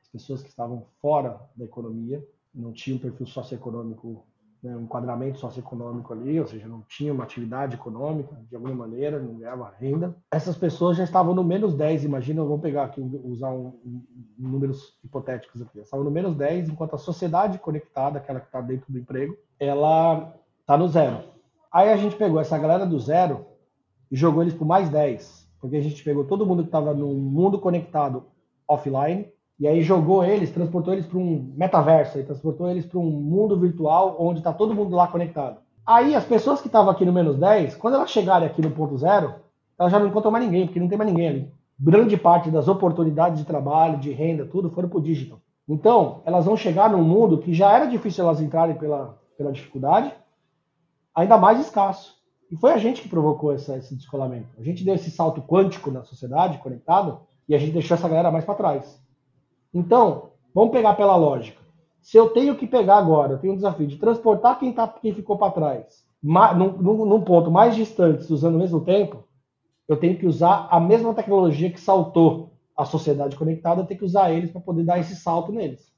[0.02, 2.22] as pessoas que estavam fora da economia,
[2.54, 4.26] não tinham um perfil socioeconômico
[4.62, 9.18] né, um enquadramento socioeconômico ali, ou seja, não tinha uma atividade econômica de alguma maneira,
[9.18, 10.14] não ganhava renda.
[10.30, 14.04] Essas pessoas já estavam no menos 10, imagina, vamos pegar aqui, usar um, um,
[14.38, 18.92] números hipotéticos aqui, estavam no menos 10, enquanto a sociedade conectada, aquela que está dentro
[18.92, 21.24] do emprego, ela está no zero.
[21.72, 23.46] Aí a gente pegou essa galera do zero
[24.10, 27.14] e jogou eles para mais 10, porque a gente pegou todo mundo que estava no
[27.14, 28.26] mundo conectado
[28.68, 33.10] offline e aí jogou eles, transportou eles para um metaverso, aí transportou eles para um
[33.10, 35.58] mundo virtual onde está todo mundo lá conectado.
[35.86, 38.96] Aí as pessoas que estavam aqui no menos 10, quando elas chegarem aqui no ponto
[38.96, 39.34] zero,
[39.78, 41.52] elas já não encontram mais ninguém, porque não tem mais ninguém ali.
[41.78, 45.38] Grande parte das oportunidades de trabalho, de renda, tudo foram para o digital.
[45.68, 50.12] Então, elas vão chegar num mundo que já era difícil elas entrarem pela, pela dificuldade,
[51.14, 52.14] ainda mais escasso.
[52.50, 54.48] E foi a gente que provocou essa, esse descolamento.
[54.58, 58.30] A gente deu esse salto quântico na sociedade, conectado, e a gente deixou essa galera
[58.30, 59.00] mais para trás.
[59.72, 61.60] Então, vamos pegar pela lógica.
[62.00, 65.14] Se eu tenho que pegar agora, eu tenho um desafio de transportar quem, tá, quem
[65.14, 69.24] ficou para trás num, num, num, ponto mais distante, usando o mesmo tempo,
[69.88, 74.06] eu tenho que usar a mesma tecnologia que saltou a sociedade conectada, eu tenho que
[74.06, 75.92] usar eles para poder dar esse salto neles.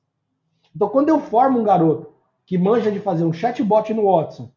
[0.75, 2.13] Então, quando eu formo um garoto
[2.47, 4.51] que manja de fazer um chatbot no Watson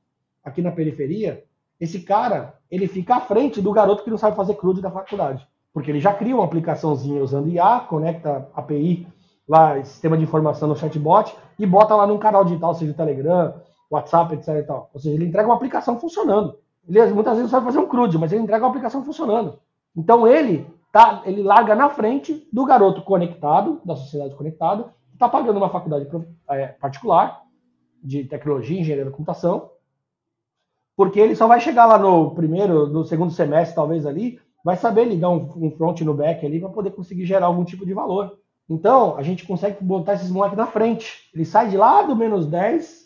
[0.43, 1.43] aqui na periferia,
[1.79, 5.47] esse cara ele fica à frente do garoto que não sabe fazer CRUD da faculdade
[5.75, 9.05] porque ele já cria uma aplicaçãozinha usando IA, conecta API
[9.45, 13.53] lá, sistema de informação no chatbot, e bota lá num canal digital, seja o Telegram,
[13.91, 14.47] WhatsApp, etc.
[14.55, 14.89] E tal.
[14.93, 16.57] Ou seja, ele entrega uma aplicação funcionando.
[16.87, 19.59] Ele muitas vezes sabe fazer um CRUD, mas ele entrega uma aplicação funcionando.
[19.93, 25.27] Então ele tá, ele larga na frente do garoto conectado, da sociedade conectada, que está
[25.27, 26.07] pagando uma faculdade
[26.51, 27.41] é, particular
[28.01, 29.71] de tecnologia, engenharia da computação,
[30.95, 35.05] porque ele só vai chegar lá no primeiro, no segundo semestre, talvez ali, vai saber
[35.05, 38.39] ligar um, um front no back ali para poder conseguir gerar algum tipo de valor.
[38.67, 41.29] Então, a gente consegue botar esses moleques na frente.
[41.31, 43.05] Ele sai de lá do menos 10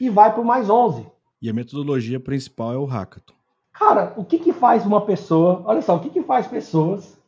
[0.00, 1.06] e vai para o mais 11.
[1.42, 3.34] E a metodologia principal é o hackathon.
[3.74, 7.20] Cara, o que, que faz uma pessoa, olha só, o que, que faz pessoas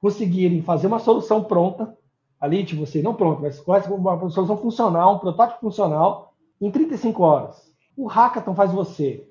[0.00, 1.96] conseguirem fazer uma solução pronta,
[2.40, 7.72] ali, tipo assim, não pronta, mas uma solução funcional, um protótipo funcional, em 35 horas.
[7.96, 9.24] O hackathon faz você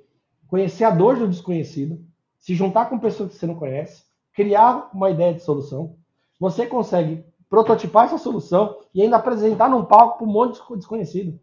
[0.47, 1.99] conhecer a dor do desconhecido,
[2.47, 5.97] se juntar com pessoas que você não conhece, criar uma ideia de solução,
[6.39, 11.37] você consegue prototipar essa solução e ainda apresentar num palco para um monte de desconhecido.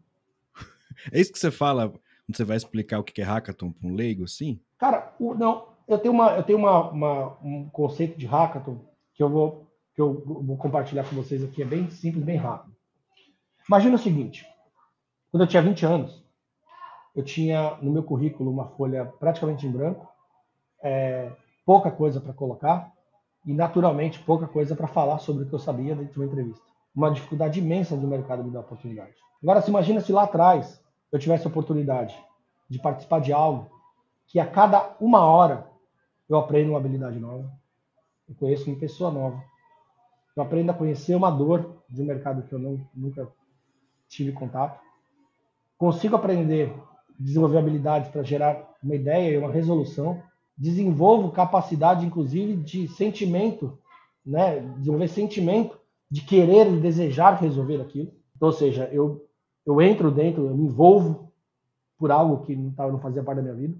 [1.12, 3.94] É isso que você fala quando você vai explicar o que é hackathon para um
[3.94, 4.58] leigo, assim?
[4.78, 8.80] Cara, o, não, eu tenho, uma, eu tenho uma, uma, um conceito de hackathon
[9.12, 12.74] que eu vou que eu vou compartilhar com vocês aqui, é bem simples, bem rápido.
[13.68, 14.44] Imagina o seguinte,
[15.30, 16.24] quando eu tinha 20 anos,
[17.14, 20.13] eu tinha no meu currículo uma folha praticamente em branco,
[20.84, 21.32] é,
[21.64, 22.92] pouca coisa para colocar
[23.46, 26.62] e, naturalmente, pouca coisa para falar sobre o que eu sabia dentro de uma entrevista.
[26.94, 29.14] Uma dificuldade imensa do mercado me dar oportunidade.
[29.42, 32.14] Agora, se imagina se lá atrás eu tivesse a oportunidade
[32.68, 33.70] de participar de algo
[34.26, 35.66] que a cada uma hora
[36.28, 37.50] eu aprendo uma habilidade nova,
[38.28, 39.42] eu conheço uma pessoa nova,
[40.36, 43.28] eu aprendo a conhecer uma dor de um mercado que eu não, nunca
[44.08, 44.80] tive contato,
[45.76, 46.74] consigo aprender,
[47.18, 50.22] desenvolver habilidades para gerar uma ideia e uma resolução
[50.56, 53.78] desenvolvo capacidade, inclusive, de sentimento,
[54.24, 54.60] né?
[54.78, 55.78] desenvolver sentimento
[56.10, 58.12] de querer e desejar resolver aquilo.
[58.36, 59.26] Então, ou seja, eu,
[59.66, 61.32] eu entro dentro, eu me envolvo
[61.98, 63.76] por algo que não, não fazia parte da minha vida,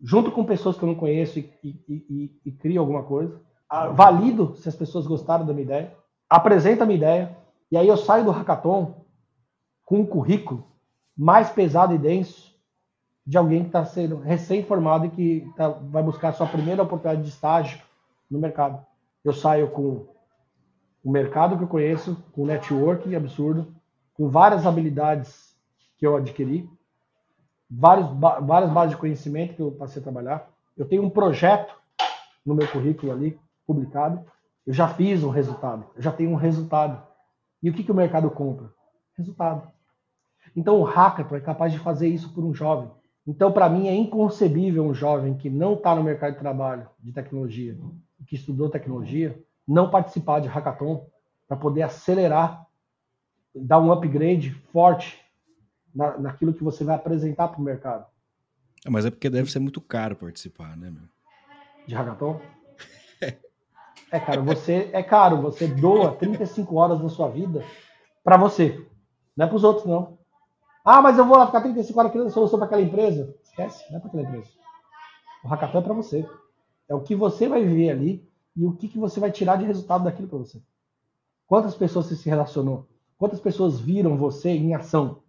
[0.00, 3.40] junto com pessoas que eu não conheço e, e, e, e crio alguma coisa,
[3.94, 5.96] valido se as pessoas gostaram da minha ideia,
[6.28, 7.36] apresento a minha ideia,
[7.70, 8.94] e aí eu saio do hackathon
[9.84, 10.64] com um currículo
[11.16, 12.53] mais pesado e denso
[13.26, 17.30] de alguém que está sendo recém-formado e que tá, vai buscar sua primeira oportunidade de
[17.30, 17.80] estágio
[18.30, 18.84] no mercado.
[19.24, 20.06] Eu saio com
[21.02, 23.74] o mercado que eu conheço, com networking absurdo,
[24.14, 25.54] com várias habilidades
[25.96, 26.68] que eu adquiri,
[27.70, 28.06] vários,
[28.42, 30.48] várias bases de conhecimento que eu passei a trabalhar.
[30.76, 31.74] Eu tenho um projeto
[32.44, 34.24] no meu currículo ali, publicado.
[34.66, 37.02] Eu já fiz um resultado, eu já tenho um resultado.
[37.62, 38.70] E o que, que o mercado compra?
[39.16, 39.70] Resultado.
[40.54, 42.90] Então o hackathon é capaz de fazer isso por um jovem.
[43.26, 47.12] Então, para mim, é inconcebível um jovem que não está no mercado de trabalho de
[47.12, 47.76] tecnologia,
[48.26, 51.06] que estudou tecnologia, não participar de hackathon
[51.48, 52.66] para poder acelerar,
[53.54, 55.18] dar um upgrade forte
[55.94, 58.06] na, naquilo que você vai apresentar para o mercado.
[58.84, 61.08] É, mas é porque deve ser muito caro participar, né, meu?
[61.86, 62.40] De hackathon?
[64.10, 67.64] É caro, você é caro, você doa 35 horas da sua vida
[68.22, 68.86] para você.
[69.36, 70.18] Não é para os outros, não.
[70.84, 73.34] Ah, mas eu vou lá ficar 35 horas criando solução para aquela empresa.
[73.42, 74.50] Esquece, não é para aquela empresa.
[75.42, 76.28] O hackathon é para você.
[76.86, 79.64] É o que você vai ver ali e o que, que você vai tirar de
[79.64, 80.60] resultado daquilo para você.
[81.46, 82.86] Quantas pessoas você se relacionou?
[83.16, 85.22] Quantas pessoas viram você em ação?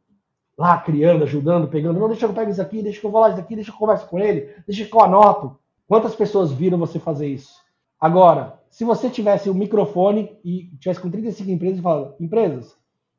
[0.58, 2.00] Lá, criando, ajudando, pegando.
[2.00, 3.76] Não, deixa eu pegar isso aqui, deixa que eu vou lá isso aqui, deixa que
[3.76, 5.58] eu converso com ele, deixa que eu anoto.
[5.88, 7.54] Quantas pessoas viram você fazer isso?
[8.00, 12.76] Agora, se você tivesse o um microfone e tivesse com 35 empresas e falando, empresas,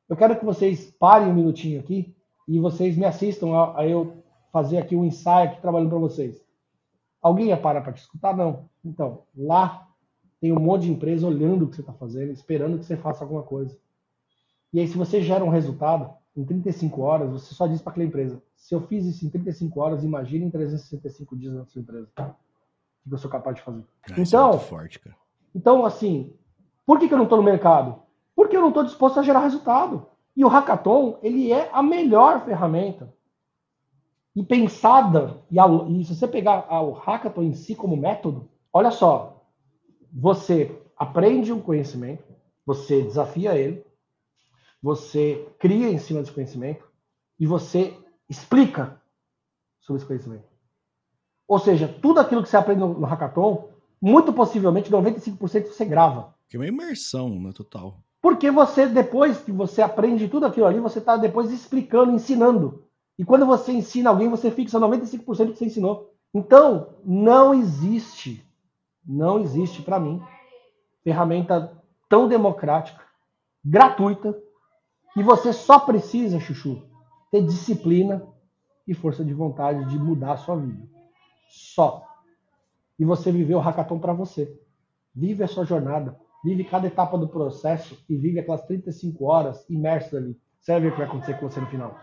[0.09, 2.16] eu quero que vocês parem um minutinho aqui
[2.47, 6.45] e vocês me assistam a, a eu fazer aqui um ensaio aqui trabalhando para vocês.
[7.21, 8.37] Alguém ia parar para te escutar?
[8.37, 8.69] Não.
[8.85, 9.89] Então, lá
[10.41, 13.25] tem um monte de empresa olhando o que você está fazendo, esperando que você faça
[13.25, 13.77] alguma coisa.
[14.73, 18.07] E aí, se você gera um resultado, em 35 horas, você só diz para aquela
[18.07, 22.09] empresa: se eu fiz isso em 35 horas, imagine em 365 dias na sua empresa.
[22.19, 23.83] O que eu sou capaz de fazer.
[24.11, 25.17] É então, é forte, cara.
[25.55, 26.35] então, assim,
[26.85, 28.03] por que, que eu não estou no mercado?
[28.35, 30.07] Porque eu não estou disposto a gerar resultado.
[30.37, 33.15] E o hackathon, ele é a melhor ferramenta.
[34.35, 38.91] E pensada, e, a, e se você pegar o hackathon em si como método, olha
[38.91, 39.43] só,
[40.13, 42.25] você aprende um conhecimento,
[42.67, 43.83] você desafia ele,
[44.83, 46.87] você cria em cima desse conhecimento
[47.41, 47.97] e você
[48.29, 49.01] explica
[49.81, 50.45] sobre esse conhecimento.
[51.49, 53.71] Ou seja, tudo aquilo que você aprende no, no hackathon,
[54.01, 56.35] muito possivelmente 95% você grava.
[56.49, 58.03] Que é uma imersão, né, total.
[58.21, 62.85] Porque você, depois que você aprende tudo aquilo ali, você está depois explicando, ensinando.
[63.19, 66.13] E quando você ensina alguém, você fixa 95% do que você ensinou.
[66.35, 68.45] Então, não existe,
[69.07, 70.21] não existe para mim,
[71.03, 71.73] ferramenta
[72.09, 73.03] tão democrática,
[73.65, 74.37] gratuita,
[75.17, 76.83] e você só precisa, Chuchu,
[77.31, 78.27] ter disciplina
[78.87, 80.87] e força de vontade de mudar a sua vida.
[81.49, 82.07] Só.
[82.99, 84.61] E você viver o hackathon para você.
[85.15, 90.17] Vive a sua jornada vive cada etapa do processo e vive aquelas 35 horas imerso
[90.17, 90.37] ali.
[90.61, 91.99] Você vai ver o que vai acontecer com você no final.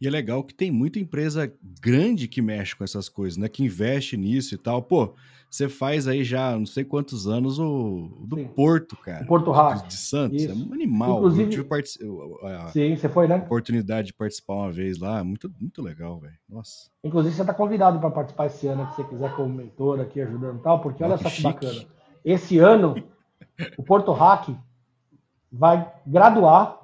[0.00, 3.48] E é legal que tem muita empresa grande que mexe com essas coisas, né?
[3.48, 4.82] Que investe nisso e tal.
[4.82, 5.14] Pô,
[5.50, 8.46] você faz aí já não sei quantos anos o, o do Sim.
[8.54, 9.24] Porto, cara.
[9.24, 9.88] O Porto Rato.
[9.88, 10.42] De Santos.
[10.42, 10.52] Isso.
[10.52, 11.18] É um animal.
[11.18, 11.42] Inclusive...
[11.42, 11.88] Eu tive part...
[12.44, 12.68] a...
[12.68, 13.36] Sim, você foi, né?
[13.38, 15.24] oportunidade de participar uma vez lá.
[15.24, 16.38] Muito, muito legal, velho.
[16.48, 16.88] Nossa.
[17.02, 20.60] Inclusive, você está convidado para participar esse ano, se você quiser, como mentor aqui, ajudando
[20.60, 21.84] e tal, porque olha só que bacana.
[22.24, 22.94] Esse ano
[23.76, 24.48] o Porto Hack
[25.50, 26.80] vai graduar.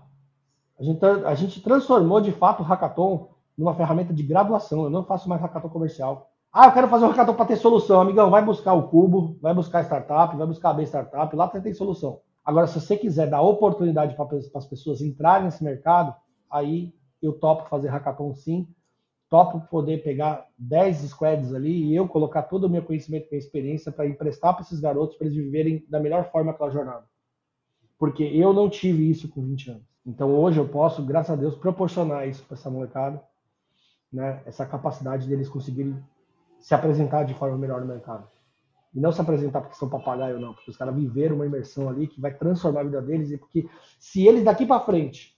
[0.78, 4.84] A gente, a gente transformou de fato o hackathon numa ferramenta de graduação.
[4.84, 6.30] Eu não faço mais hackathon comercial.
[6.52, 8.00] Ah, eu quero fazer um hackathon para ter solução.
[8.00, 11.48] Amigão, vai buscar o Cubo, vai buscar a startup, vai buscar a B Startup, lá
[11.48, 12.20] você tem solução.
[12.44, 16.14] Agora, se você quiser dar oportunidade para as pessoas entrarem nesse mercado,
[16.50, 18.66] aí eu topo fazer hackathon sim
[19.28, 23.92] topo poder pegar 10 squads ali e eu colocar todo o meu conhecimento minha experiência
[23.92, 27.04] para emprestar para esses garotos para eles viverem da melhor forma aquela jornada.
[27.98, 29.82] Porque eu não tive isso com 20 anos.
[30.06, 33.22] Então hoje eu posso, graças a Deus, proporcionar isso para essa molecada,
[34.10, 34.40] né?
[34.46, 36.02] Essa capacidade deles conseguirem
[36.58, 38.26] se apresentar de forma melhor no mercado.
[38.94, 42.06] E não se apresentar porque são papagaio, não, porque os caras viveram uma imersão ali
[42.06, 45.36] que vai transformar a vida deles e porque se eles daqui para frente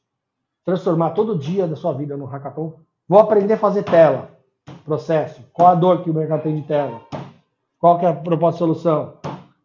[0.65, 2.79] transformar todo dia da sua vida no hackathon,
[3.11, 4.31] Vou aprender a fazer tela.
[4.85, 5.43] Processo.
[5.53, 7.01] Qual a dor que o mercado tem de tela?
[7.77, 9.15] Qual que é a proposta de solução?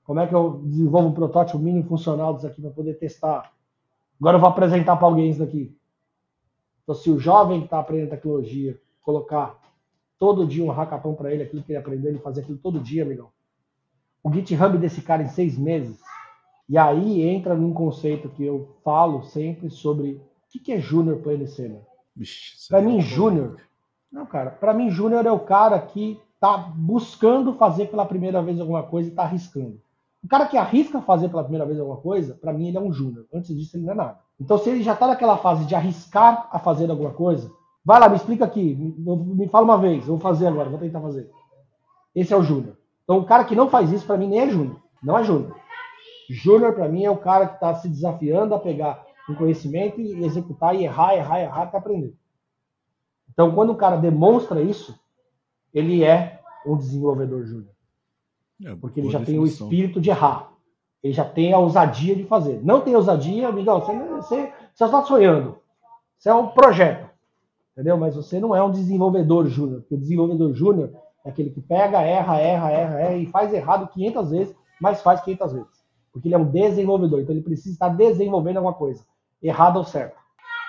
[0.04, 3.54] Como é que eu desenvolvo um protótipo mínimo funcional disso aqui para poder testar?
[4.20, 5.78] Agora eu vou apresentar para alguém isso daqui.
[6.82, 9.56] Então, se o jovem que está aprendendo tecnologia colocar
[10.18, 13.04] todo dia um hackathon para ele, aquilo que ele aprendeu, ele fazer aquilo todo dia,
[13.04, 13.30] amigão.
[14.24, 16.02] O GitHub desse cara em seis meses.
[16.68, 21.48] E aí entra num conceito que eu falo sempre sobre o que é Junior Plane
[21.48, 21.84] Center.
[22.70, 23.58] Para mim, Júnior.
[24.12, 24.52] Não, cara.
[24.52, 29.10] Para mim, Júnior é o cara que tá buscando fazer pela primeira vez alguma coisa
[29.10, 29.80] e tá arriscando.
[30.24, 32.92] O cara que arrisca fazer pela primeira vez alguma coisa, para mim ele é um
[32.92, 33.26] júnior.
[33.34, 34.20] Antes disso ele não é nada.
[34.40, 37.52] Então se ele já tá naquela fase de arriscar a fazer alguma coisa,
[37.84, 41.00] vai lá, me explica aqui, me, me fala uma vez, vou fazer agora, vou tentar
[41.00, 41.30] fazer.
[42.16, 42.76] Esse é o júnior.
[43.04, 45.56] Então o cara que não faz isso para mim nem é júnior, não é júnior.
[46.28, 50.24] Júnior para mim é o cara que está se desafiando a pegar um conhecimento e
[50.24, 52.14] executar e errar, errar, errar até aprender.
[53.32, 54.98] Então, quando o cara demonstra isso,
[55.74, 57.74] ele é um desenvolvedor júnior.
[58.64, 59.26] É, porque ele já definição.
[59.26, 60.52] tem o espírito de errar.
[61.04, 62.64] Ele já tem a ousadia de fazer.
[62.64, 65.58] Não tem ousadia, amigão, você, você, você está sonhando.
[66.18, 67.10] Você é um projeto.
[67.74, 67.98] Entendeu?
[67.98, 69.82] Mas você não é um desenvolvedor júnior.
[69.82, 70.94] Porque o desenvolvedor júnior
[71.26, 75.20] é aquele que pega, erra, erra, erra, erra e faz errado 500 vezes, mas faz
[75.22, 75.86] 500 vezes.
[76.14, 77.20] Porque ele é um desenvolvedor.
[77.20, 79.04] Então ele precisa estar desenvolvendo alguma coisa
[79.48, 80.16] errado ou certo.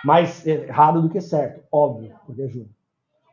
[0.05, 2.71] Mais errado do que certo, óbvio, porque é júnior.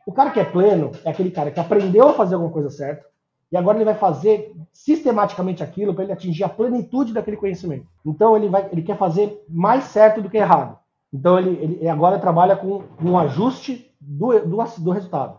[0.06, 3.06] O cara que é pleno é aquele cara que aprendeu a fazer alguma coisa certa
[3.50, 7.86] e agora ele vai fazer sistematicamente aquilo para ele atingir a plenitude daquele conhecimento.
[8.04, 10.78] Então ele vai, ele quer fazer mais certo do que errado.
[11.12, 15.38] Então ele, ele agora trabalha com um ajuste do, do, do resultado.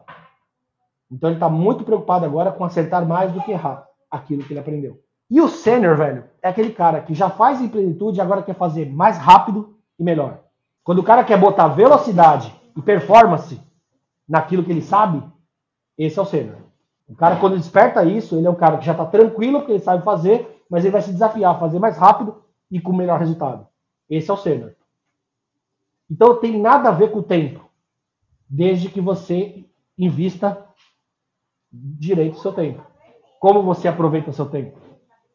[1.12, 4.60] Então ele está muito preocupado agora com acertar mais do que errar aquilo que ele
[4.60, 4.99] aprendeu.
[5.30, 8.56] E o sênior, velho, é aquele cara que já faz em plenitude e agora quer
[8.56, 10.39] fazer mais rápido e melhor.
[10.83, 13.59] Quando o cara quer botar velocidade e performance
[14.27, 15.23] naquilo que ele sabe,
[15.97, 16.57] esse é o sênior.
[17.07, 19.79] O cara, quando desperta isso, ele é um cara que já está tranquilo porque ele
[19.79, 23.67] sabe fazer, mas ele vai se desafiar fazer mais rápido e com melhor resultado.
[24.09, 24.75] Esse é o sênior.
[26.09, 27.67] Então tem nada a ver com o tempo,
[28.49, 29.65] desde que você
[29.97, 30.65] invista
[31.71, 32.83] direito o seu tempo.
[33.39, 34.79] Como você aproveita o seu tempo?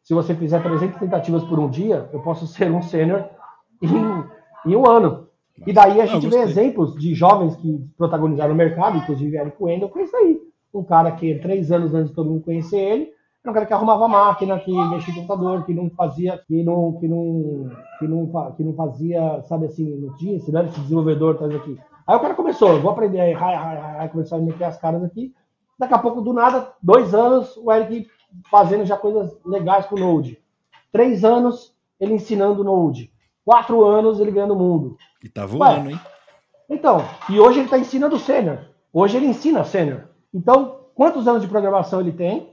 [0.03, 3.29] Se você fizer 300 tentativas por um dia, eu posso ser um sênior
[3.81, 4.23] em,
[4.65, 5.27] em, um ano.
[5.65, 9.89] E daí a gente vê exemplos de jovens que protagonizaram o mercado, inclusive Eric Wendel,
[9.89, 10.39] com isso aí.
[10.73, 13.11] Um cara que três anos antes de todo mundo conhecer ele,
[13.43, 16.93] era um cara que arrumava máquina, que mexia no computador, que não fazia, que não,
[16.99, 20.79] que não, que não, que não fazia, sabe assim, não tinha, se não era esse
[20.79, 21.77] desenvolvedor, tá aqui.
[22.05, 25.03] Aí o cara começou, vou aprender aí, ai, ai, ai, começou a meter as caras
[25.03, 25.33] aqui.
[25.77, 28.07] Daqui a pouco, do nada, dois anos, o Eric
[28.49, 30.37] fazendo já coisas legais com o Node.
[30.91, 33.10] Três anos, ele ensinando o Node.
[33.43, 34.97] Quatro anos, ele ganhando o mundo.
[35.23, 35.99] E tá voando, Ué, hein?
[36.69, 38.59] Então, e hoje ele está ensinando sênior.
[38.93, 40.05] Hoje ele ensina sênior.
[40.33, 42.49] Então, quantos anos de programação ele tem?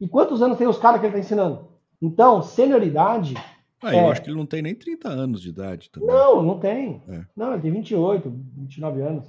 [0.00, 1.68] E quantos anos tem os caras que ele está ensinando?
[2.00, 3.34] Então, senioridade.
[3.82, 4.04] Ah, é...
[4.04, 6.08] eu acho que ele não tem nem 30 anos de idade também.
[6.08, 7.02] Não, não tem.
[7.08, 7.24] É.
[7.36, 9.26] Não, ele tem 28, 29 anos.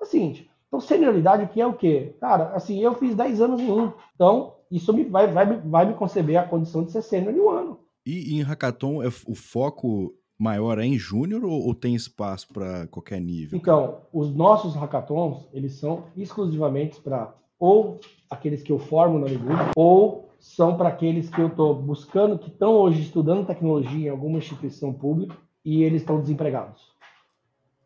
[0.00, 2.16] É o seguinte, então senioridade o que é o quê?
[2.20, 3.92] Cara, assim, eu fiz 10 anos em um.
[4.14, 7.50] Então, isso me, vai, vai, vai me conceber a condição de ser sênior em um
[7.50, 7.80] ano.
[8.06, 12.86] E em hackathon, é, o foco maior é em júnior ou, ou, tem espaço para
[12.86, 13.58] qualquer nível?
[13.58, 19.54] Então, os nossos hackathons, eles são exclusivamente para ou aqueles que eu formo na Ligud,
[19.76, 24.38] ou são para aqueles que eu estou buscando, que estão hoje estudando tecnologia em alguma
[24.38, 26.88] instituição pública e eles estão desempregados.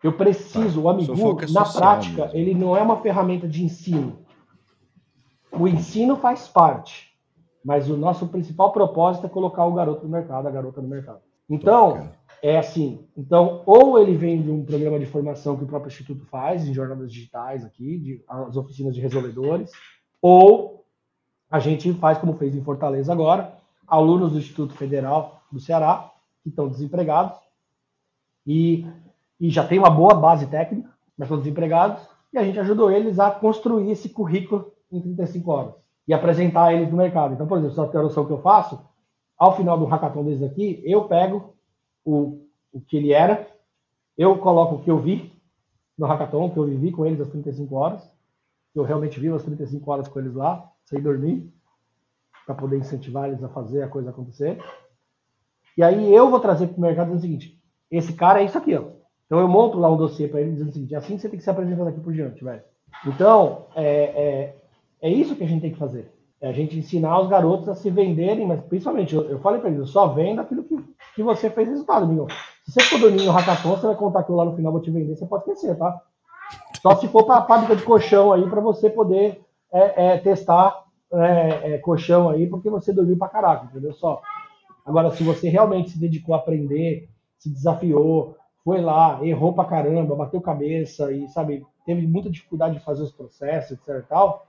[0.00, 0.86] Eu preciso, tá.
[0.86, 2.38] o Amigu, é na prática, mesmo.
[2.38, 4.18] ele não é uma ferramenta de ensino.
[5.50, 7.12] O ensino faz parte,
[7.64, 11.20] mas o nosso principal propósito é colocar o garoto no mercado, a garota no mercado.
[11.50, 12.10] Então,
[12.44, 13.02] é assim.
[13.16, 16.74] Então, ou ele vem de um programa de formação que o próprio Instituto faz, em
[16.74, 19.72] jornadas digitais aqui, de, as oficinas de resolvedores,
[20.20, 20.84] ou
[21.50, 26.50] a gente faz como fez em Fortaleza agora, alunos do Instituto Federal do Ceará, que
[26.50, 27.38] estão desempregados,
[28.46, 28.86] e,
[29.40, 33.18] e já tem uma boa base técnica, mas estão desempregados, e a gente ajudou eles
[33.18, 35.74] a construir esse currículo em 35 horas
[36.06, 37.32] e apresentar eles no mercado.
[37.32, 38.78] Então, por exemplo, só ter a noção que eu faço,
[39.38, 41.53] ao final do hackathon desde aqui, eu pego
[42.04, 43.48] o, o que ele era,
[44.16, 45.32] eu coloco o que eu vi
[45.96, 48.10] no hackathon, que eu vivi com eles as 35 horas,
[48.74, 51.52] eu realmente vivo as 35 horas com eles lá, sem dormir,
[52.44, 54.58] para poder incentivar eles a fazer a coisa acontecer.
[55.76, 58.58] E aí eu vou trazer para o mercado dizendo o seguinte: esse cara é isso
[58.58, 58.84] aqui, ó.
[59.26, 61.38] Então eu monto lá um dossiê para ele dizendo o seguinte: é assim você tem
[61.38, 62.62] que se apresentar daqui por diante, velho.
[63.06, 64.56] Então, é, é,
[65.02, 66.10] é isso que a gente tem que fazer.
[66.40, 69.70] É a gente ensinar os garotos a se venderem, mas principalmente, eu, eu falei para
[69.70, 70.76] eles, só venda aquilo que,
[71.14, 72.26] que você fez resultado, amigo.
[72.64, 74.90] Se você for dormir no hackathon, você vai contar eu lá no final vou te
[74.90, 76.00] vender, você pode esquecer, tá?
[76.82, 79.40] Só se for para a fábrica de colchão aí, para você poder
[79.72, 83.92] é, é, testar é, é, colchão aí, porque você dormiu para caraca, entendeu?
[83.94, 84.20] Só.
[84.84, 87.08] Agora, se você realmente se dedicou a aprender,
[87.38, 92.84] se desafiou, foi lá, errou para caramba, bateu cabeça e, sabe, teve muita dificuldade de
[92.84, 94.46] fazer os processos, etc e tal,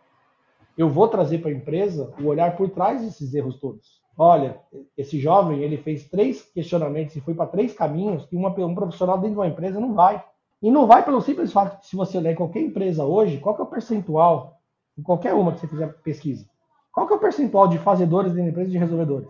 [0.78, 4.02] eu vou trazer para a empresa o olhar por trás desses erros todos.
[4.18, 4.60] Olha,
[4.98, 9.18] esse jovem ele fez três questionamentos e foi para três caminhos que uma, um profissional
[9.18, 10.24] dentro de uma empresa não vai.
[10.62, 13.56] E não vai pelo simples fato que se você olhar em qualquer empresa hoje, qual
[13.56, 14.60] que é o percentual,
[14.98, 16.46] em qualquer uma que você fizer pesquisa,
[16.92, 19.30] qual que é o percentual de fazedores dentro da empresa e de resolvedores?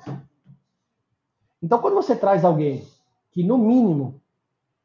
[1.62, 2.84] Então, quando você traz alguém
[3.32, 4.22] que, no mínimo,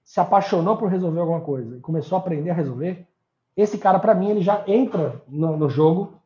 [0.03, 3.07] se apaixonou por resolver alguma coisa e começou a aprender a resolver,
[3.55, 6.20] esse cara, para mim, ele já entra no, no jogo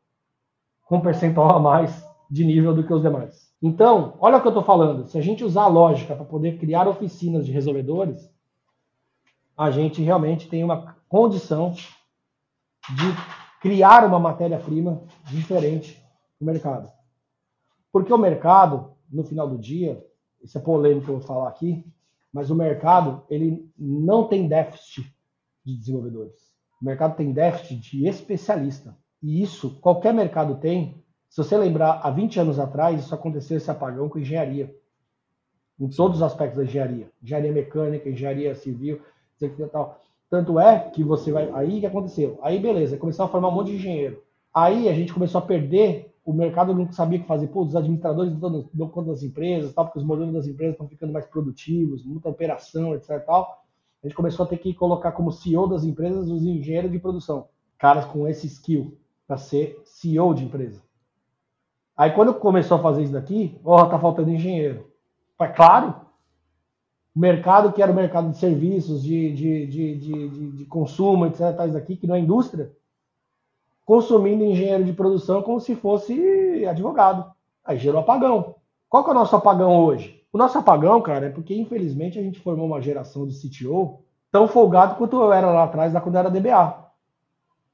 [0.85, 3.53] com percentual a mais de nível do que os demais.
[3.62, 5.07] Então, olha o que eu estou falando.
[5.07, 8.30] Se a gente usar a lógica para poder criar oficinas de resolvedores,
[9.57, 13.14] a gente realmente tem uma condição de
[13.61, 16.03] criar uma matéria-prima diferente
[16.39, 16.91] no mercado.
[17.91, 20.05] Porque o mercado, no final do dia,
[20.43, 21.87] isso é polêmico que eu vou falar aqui,
[22.32, 25.11] mas o mercado ele não tem déficit
[25.64, 26.53] de desenvolvedores.
[26.82, 28.95] O mercado tem déficit de especialista.
[29.24, 31.02] E isso qualquer mercado tem.
[31.30, 34.76] Se você lembrar, há 20 anos atrás, isso aconteceu esse apagão com engenharia.
[35.80, 37.10] Em todos os aspectos da engenharia.
[37.22, 39.00] Engenharia mecânica, engenharia civil,
[39.72, 39.98] tal.
[40.28, 41.50] Tanto é que você vai.
[41.54, 42.38] Aí que aconteceu?
[42.42, 44.22] Aí beleza, começou a formar um monte de engenheiro.
[44.52, 47.46] Aí a gente começou a perder, o mercado não sabia o que fazer.
[47.46, 50.86] Pô, os administradores não dão conta das empresas, tal, porque os modelos das empresas estão
[50.86, 53.24] ficando mais produtivos, muita operação, etc.
[53.24, 53.64] Tal.
[54.02, 57.48] A gente começou a ter que colocar como CEO das empresas os engenheiros de produção.
[57.78, 60.82] Caras com esse skill para ser CEO de empresa.
[61.96, 64.90] Aí quando começou a fazer isso daqui, ó, oh, tá faltando engenheiro.
[65.54, 65.94] Claro,
[67.14, 71.54] o mercado que era o mercado de serviços, de, de, de, de, de consumo, etc.,
[71.56, 72.72] tais daqui, que não é indústria,
[73.84, 77.32] consumindo engenheiro de produção como se fosse advogado.
[77.64, 78.56] Aí gerou apagão.
[78.88, 80.22] Qual que é o nosso apagão hoje?
[80.32, 84.00] O nosso apagão, cara, é porque infelizmente a gente formou uma geração de CTO
[84.32, 86.84] tão folgado quanto eu era lá atrás, quando eu era DBA.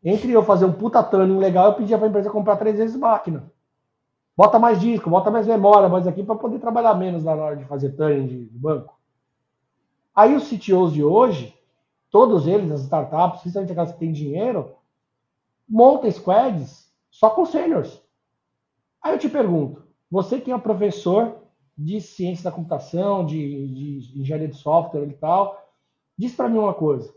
[0.03, 2.97] Entre eu fazer um puta turning legal, eu pedia para a empresa comprar três vezes
[2.97, 3.51] máquina.
[4.37, 7.65] Bota mais disco, bota mais memória, mais aqui para poder trabalhar menos na hora de
[7.65, 8.99] fazer turning de banco.
[10.15, 11.55] Aí os CTOs de hoje,
[12.11, 14.75] todos eles, as startups, principalmente aquelas que têm dinheiro,
[15.69, 18.03] montam squads só com seniors.
[19.03, 21.37] Aí eu te pergunto, você que é um professor
[21.77, 25.71] de ciência da computação, de, de engenharia de software e tal,
[26.19, 27.15] diz para mim uma coisa.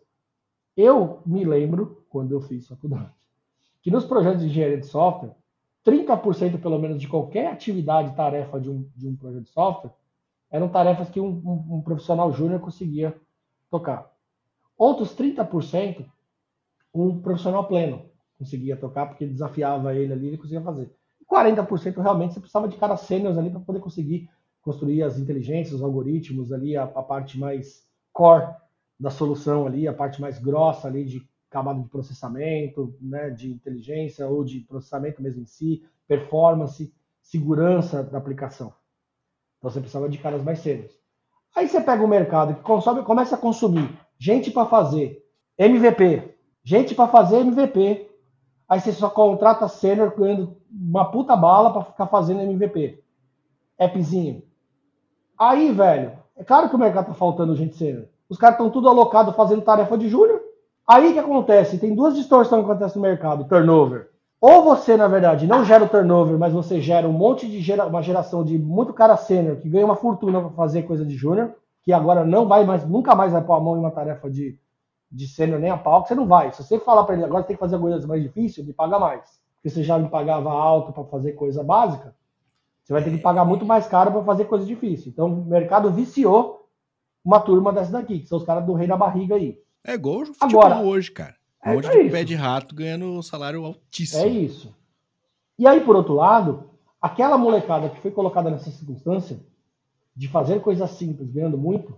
[0.75, 3.13] Eu me lembro, quando eu fiz faculdade,
[3.81, 5.35] que nos projetos de engenharia de software,
[5.85, 9.91] 30% pelo menos de qualquer atividade, tarefa de um, de um projeto de software,
[10.49, 13.19] eram tarefas que um, um, um profissional júnior conseguia
[13.69, 14.11] tocar.
[14.77, 16.05] Outros 30%,
[16.93, 18.05] um profissional pleno
[18.37, 20.93] conseguia tocar, porque desafiava ele ali, ele conseguia fazer.
[21.29, 24.29] 40% realmente você precisava de caras sêniores ali para poder conseguir
[24.61, 28.55] construir as inteligências, os algoritmos ali, a, a, parte mais core
[28.99, 34.27] da solução ali, a parte mais grossa ali de camada de processamento, né, de inteligência
[34.27, 38.73] ou de processamento mesmo em si, performance, segurança da aplicação.
[39.57, 40.91] Então você precisava de caras mais sérios.
[41.55, 45.23] Aí você pega o mercado que consome, começa a consumir gente para fazer
[45.57, 48.09] MVP, gente para fazer MVP.
[48.67, 53.03] Aí você só contrata sênior ganhando uma puta bala para ficar fazendo MVP.
[53.77, 54.43] Appzinho.
[55.37, 58.07] Aí, velho, é claro que o mercado tá faltando gente sênior.
[58.33, 60.41] Os caras estão tudo alocado fazendo tarefa de júnior.
[60.87, 61.77] Aí que acontece?
[61.77, 64.09] Tem duas distorções que acontecem no mercado: turnover
[64.45, 67.85] ou você, na verdade, não gera o turnover, mas você gera um monte de gera,
[67.85, 71.55] uma geração de muito cara sênior que ganha uma fortuna para fazer coisa de júnior,
[71.81, 74.59] que agora não vai mais, nunca mais vai pôr a mão em uma tarefa de,
[75.09, 76.51] de sênior nem a pau, que você não vai.
[76.51, 79.21] Se você falar para ele agora tem que fazer coisas mais difíceis, ele paga mais.
[79.55, 82.13] Porque você já me pagava alto para fazer coisa básica,
[82.83, 85.09] você vai ter que pagar muito mais caro para fazer coisa difícil.
[85.09, 86.62] Então o mercado viciou
[87.23, 89.57] uma turma dessa daqui, que são os caras do rei da barriga aí.
[89.83, 91.35] É igual o futebol agora, hoje, cara.
[91.65, 94.23] Um é monte de pé de rato ganhando um salário altíssimo.
[94.23, 94.75] É isso.
[95.57, 96.69] E aí, por outro lado,
[97.01, 99.39] aquela molecada que foi colocada nessa circunstância
[100.15, 101.95] de fazer coisas simples, ganhando muito,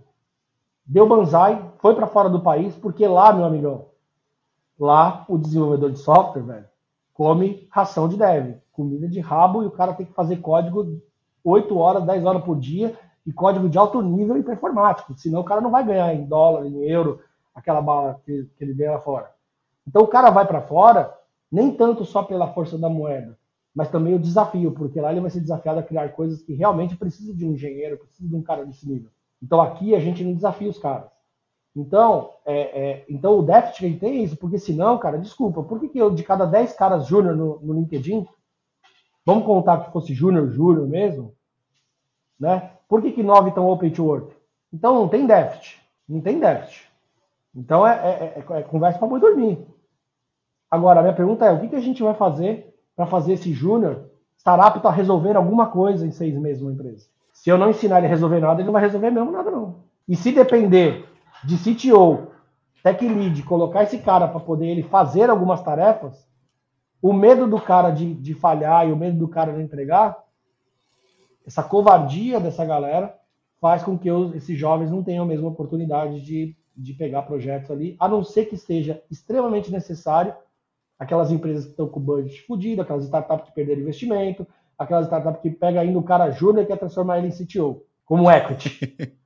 [0.84, 3.86] deu banzai, foi para fora do país, porque lá, meu amigão,
[4.78, 6.66] lá o desenvolvedor de software, velho,
[7.12, 11.00] come ração de dev, comida de rabo e o cara tem que fazer código
[11.42, 14.44] 8 horas, 10 horas por dia e código de alto nível e
[15.16, 17.20] senão o cara não vai ganhar em dólar, em euro,
[17.54, 19.32] aquela bala que, que ele ganha lá fora.
[19.86, 21.12] Então o cara vai para fora,
[21.50, 23.36] nem tanto só pela força da moeda,
[23.74, 26.96] mas também o desafio, porque lá ele vai ser desafiado a criar coisas que realmente
[26.96, 29.10] precisa de um engenheiro, precisa de um cara desse nível.
[29.42, 31.10] Então aqui a gente não desafia os caras.
[31.74, 35.18] Então, é, é, então o déficit que a gente tem é isso, porque senão, cara,
[35.18, 38.26] desculpa, por que, que eu, de cada 10 caras júnior no, no LinkedIn,
[39.26, 41.34] vamos contar que fosse júnior, júnior mesmo,
[42.40, 42.75] né?
[42.88, 44.34] Por que, que 9 estão open to work?
[44.72, 46.90] Então não tem déficit, não tem déficit.
[47.54, 49.66] Então é, é, é, é conversa para boi dormir.
[50.70, 53.52] Agora, a minha pergunta é: o que, que a gente vai fazer para fazer esse
[53.52, 57.06] júnior estar apto a resolver alguma coisa em seis meses numa empresa?
[57.32, 59.76] Se eu não ensinar ele a resolver nada, ele não vai resolver mesmo nada, não.
[60.08, 61.06] E se depender
[61.44, 62.28] de CTO,
[62.82, 66.26] tech lead, colocar esse cara para poder ele fazer algumas tarefas,
[67.02, 70.16] o medo do cara de, de falhar e o medo do cara de entregar,
[71.46, 73.16] essa covardia dessa galera
[73.60, 77.70] faz com que os, esses jovens não tenham a mesma oportunidade de, de pegar projetos
[77.70, 80.34] ali, a não ser que seja extremamente necessário
[80.98, 84.46] aquelas empresas que estão com o budget fudido, aquelas startups que perderam investimento,
[84.78, 88.30] aquelas startups que pega ainda o cara júnior e quer transformar ele em CTO, como
[88.30, 88.80] equity.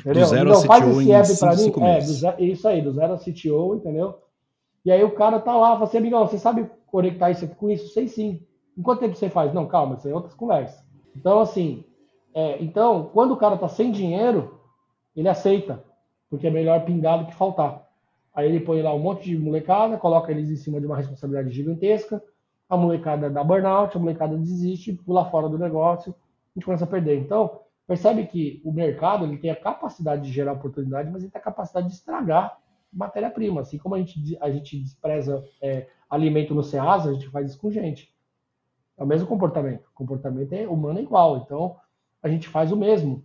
[0.00, 0.22] entendeu?
[0.22, 1.72] Do zero então, a faz esse app para mim.
[1.84, 4.18] É, zero, isso aí, do zero a CTO, entendeu?
[4.84, 7.70] E aí o cara tá lá, fala assim, amigão, você sabe conectar isso aqui com
[7.70, 7.92] isso?
[7.92, 8.42] Sei sim.
[8.76, 9.52] Em quanto tempo você faz?
[9.52, 10.85] Não, calma, isso aí é outras conversas.
[11.16, 11.84] Então, assim,
[12.34, 14.60] é, então, quando o cara tá sem dinheiro,
[15.14, 15.82] ele aceita,
[16.28, 17.86] porque é melhor pingar do que faltar.
[18.34, 21.54] Aí ele põe lá um monte de molecada, coloca eles em cima de uma responsabilidade
[21.54, 22.22] gigantesca,
[22.68, 26.88] a molecada dá burnout, a molecada desiste, pula fora do negócio, a gente começa a
[26.88, 27.18] perder.
[27.18, 31.40] Então, percebe que o mercado ele tem a capacidade de gerar oportunidade, mas ele tem
[31.40, 32.58] a capacidade de estragar
[32.92, 33.62] matéria-prima.
[33.62, 37.58] Assim como a gente, a gente despreza é, alimento no Ceasa, a gente faz isso
[37.58, 38.14] com gente.
[38.96, 39.86] É o mesmo comportamento.
[39.88, 41.38] O comportamento é humano é igual.
[41.38, 41.76] Então,
[42.22, 43.24] a gente faz o mesmo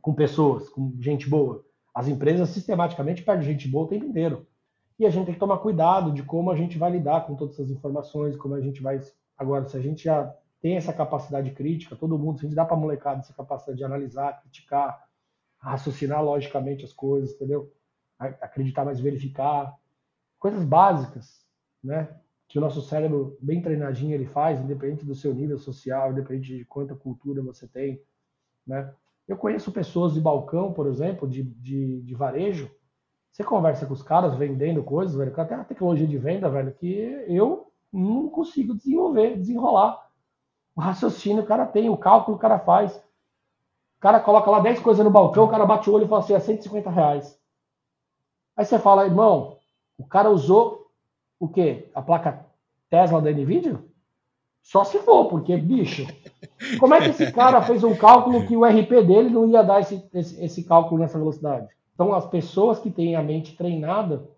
[0.00, 1.64] com pessoas, com gente boa.
[1.94, 4.46] As empresas sistematicamente perdem gente boa o tempo inteiro.
[4.98, 7.54] E a gente tem que tomar cuidado de como a gente vai lidar com todas
[7.54, 9.00] essas informações, como a gente vai.
[9.36, 12.64] Agora, se a gente já tem essa capacidade crítica, todo mundo, se a gente dá
[12.64, 15.06] para molecada essa capacidade de analisar, criticar,
[15.58, 17.72] raciocinar logicamente as coisas, entendeu?
[18.18, 19.74] Acreditar, mas verificar.
[20.38, 21.44] Coisas básicas,
[21.82, 22.08] né?
[22.48, 26.64] Que o nosso cérebro, bem treinadinho, ele faz, independente do seu nível social, independente de
[26.64, 28.00] quanta cultura você tem,
[28.66, 28.92] né?
[29.26, 32.70] Eu conheço pessoas de balcão, por exemplo, de, de, de varejo,
[33.36, 36.88] você conversa com os caras vendendo coisas, velho, até a tecnologia de venda, velho, que
[37.28, 40.08] eu não consigo desenvolver, desenrolar.
[40.74, 42.96] O raciocínio o cara tem, o cálculo o cara faz.
[42.96, 46.22] O cara coloca lá 10 coisas no balcão, o cara bate o olho e fala
[46.22, 47.38] assim, é 150 reais.
[48.56, 49.58] Aí você fala, irmão,
[49.98, 50.85] o cara usou
[51.38, 51.88] o quê?
[51.94, 52.46] A placa
[52.88, 53.78] Tesla da NVIDIA?
[54.62, 56.06] Só se for, porque, bicho,
[56.80, 59.80] como é que esse cara fez um cálculo que o RP dele não ia dar
[59.80, 61.68] esse, esse, esse cálculo nessa velocidade?
[61.94, 64.28] Então, as pessoas que têm a mente treinada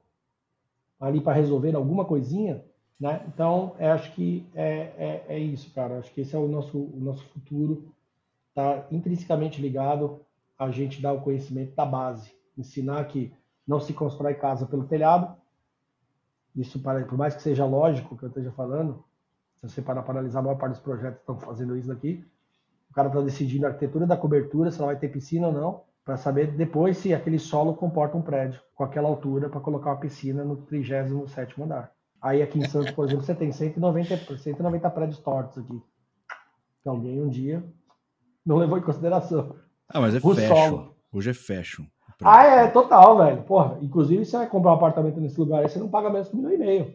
[1.00, 2.62] ali para resolver alguma coisinha,
[3.00, 3.22] né?
[3.28, 5.98] Então, eu acho que é, é, é, isso, cara.
[5.98, 7.92] Acho que esse é o nosso, o nosso futuro.
[8.48, 10.20] Está intrinsecamente ligado
[10.58, 12.32] a gente dar o conhecimento da base.
[12.56, 13.32] Ensinar que
[13.66, 15.36] não se constrói casa pelo telhado.
[16.54, 19.04] Isso, por mais que seja lógico que eu esteja falando,
[19.56, 22.24] se você parar para analisar, a maior parte dos projetos estão fazendo isso aqui.
[22.90, 25.88] O cara está decidindo a arquitetura da cobertura, se ela vai ter piscina ou não
[26.08, 30.00] para saber depois se aquele solo comporta um prédio com aquela altura para colocar uma
[30.00, 31.92] piscina no 37 andar.
[32.18, 35.82] Aí aqui em Santos, por exemplo, você tem 190, 190 prédios tortos aqui.
[36.82, 37.62] Que alguém um dia
[38.44, 39.54] não levou em consideração.
[39.86, 40.48] Ah, mas é o fashion.
[40.48, 40.96] Solo.
[41.12, 41.84] Hoje é fashion.
[42.22, 43.42] Ah, é, total, velho.
[43.42, 46.36] Porra, inclusive, você vai comprar um apartamento nesse lugar aí, você não paga menos que
[46.36, 46.94] um milhão e meio.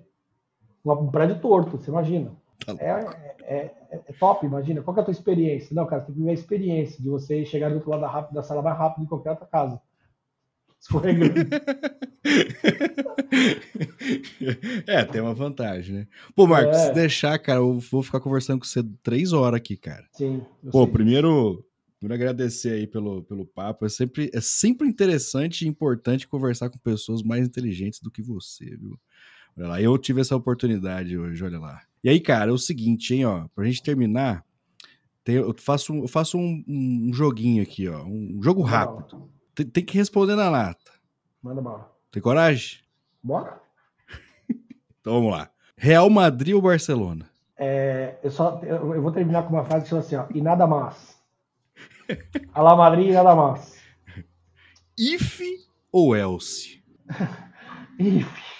[0.86, 2.32] Um prédio torto, você imagina.
[2.65, 2.91] Tá é,
[3.43, 4.82] é, é, é, top, imagina.
[4.82, 5.74] Qual é a tua experiência?
[5.74, 8.43] Não, cara, tem que viver a experiência de você chegar do outro lado da, da
[8.43, 9.82] sala mais rápido de qualquer outra casa.
[10.80, 11.34] Escorregando.
[14.86, 16.05] é, tem uma vantagem, né?
[16.36, 16.88] Pô, Marcos, é.
[16.88, 20.03] se deixar, cara, eu vou ficar conversando com você três horas aqui, cara.
[20.11, 20.45] Sim.
[20.69, 20.91] Pô, sei.
[20.91, 21.65] primeiro,
[22.04, 23.86] primeiro agradecer aí pelo, pelo papo.
[23.86, 28.66] É sempre, é sempre interessante e importante conversar com pessoas mais inteligentes do que você,
[28.76, 28.99] viu?
[29.58, 31.82] Olha lá, eu tive essa oportunidade hoje, olha lá.
[32.04, 34.43] E aí, cara, é o seguinte, hein, ó, pra gente terminar,
[35.24, 39.30] tem, eu faço, eu faço um, um, joguinho aqui, ó, um jogo rápido.
[39.56, 40.91] Tem, tem, que responder na lata.
[41.41, 41.89] Manda bala.
[42.12, 42.80] Tem coragem?
[43.24, 43.62] Bora.
[44.99, 45.49] então vamos lá.
[45.78, 47.30] Real Madrid ou Barcelona?
[47.56, 50.41] É, eu, só, eu, eu vou terminar com uma frase que chama assim, ó, e
[50.41, 51.12] nada mais.
[52.54, 53.82] Alá Madrid e nada mais.
[54.97, 55.41] If
[55.91, 56.84] ou else?
[57.99, 58.54] If.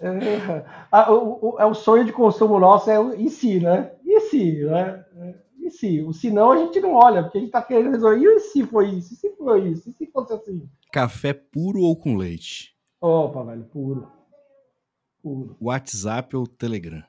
[0.00, 3.92] É, a, o, o, é o sonho de consumo nosso, é o e se, né?
[4.04, 5.04] E se, né?
[5.58, 6.00] E se?
[6.02, 8.18] O se não a gente não olha, porque a gente tá querendo resolver.
[8.18, 9.14] E se foi isso?
[9.14, 9.88] E se foi isso?
[9.88, 10.68] E se fosse assim?
[10.92, 12.74] Café puro ou com leite?
[13.00, 14.10] Opa, velho, puro.
[15.22, 15.56] Puro.
[15.60, 17.02] WhatsApp ou Telegram?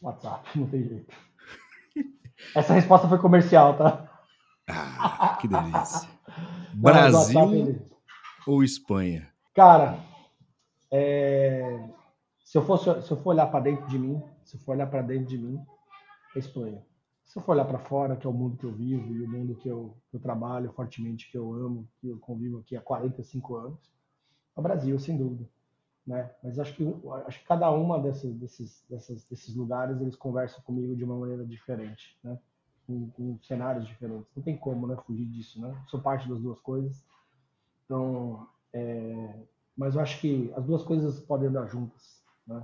[0.00, 1.12] WhatsApp, não tem jeito.
[2.54, 4.08] Essa resposta foi comercial, tá?
[4.68, 6.08] Ah, que delícia.
[6.74, 7.86] Brasil
[8.46, 9.28] ou Espanha?
[9.54, 9.98] Cara,
[10.90, 11.88] é,
[12.44, 14.86] se, eu fosse, se eu for olhar para dentro de mim, se eu for olhar
[14.86, 15.58] para dentro de mim,
[16.34, 16.82] é Espanha.
[17.24, 19.28] Se eu for olhar para fora, que é o mundo que eu vivo e o
[19.28, 22.80] mundo que eu, que eu trabalho fortemente, que eu amo, que eu convivo aqui há
[22.80, 23.90] 45 anos,
[24.56, 25.48] é o Brasil, sem dúvida.
[26.06, 26.30] Né?
[26.42, 26.84] Mas acho que,
[27.26, 31.44] acho que cada uma dessas, desses, dessas, desses lugares eles conversam comigo de uma maneira
[31.44, 32.38] diferente, né?
[32.86, 34.28] Com, com, cenários diferentes.
[34.36, 35.76] Não tem como, né, fugir disso, né?
[35.88, 37.04] Sou parte das duas coisas.
[37.84, 39.34] Então, é,
[39.76, 42.22] mas eu acho que as duas coisas podem andar juntas.
[42.46, 42.62] Né?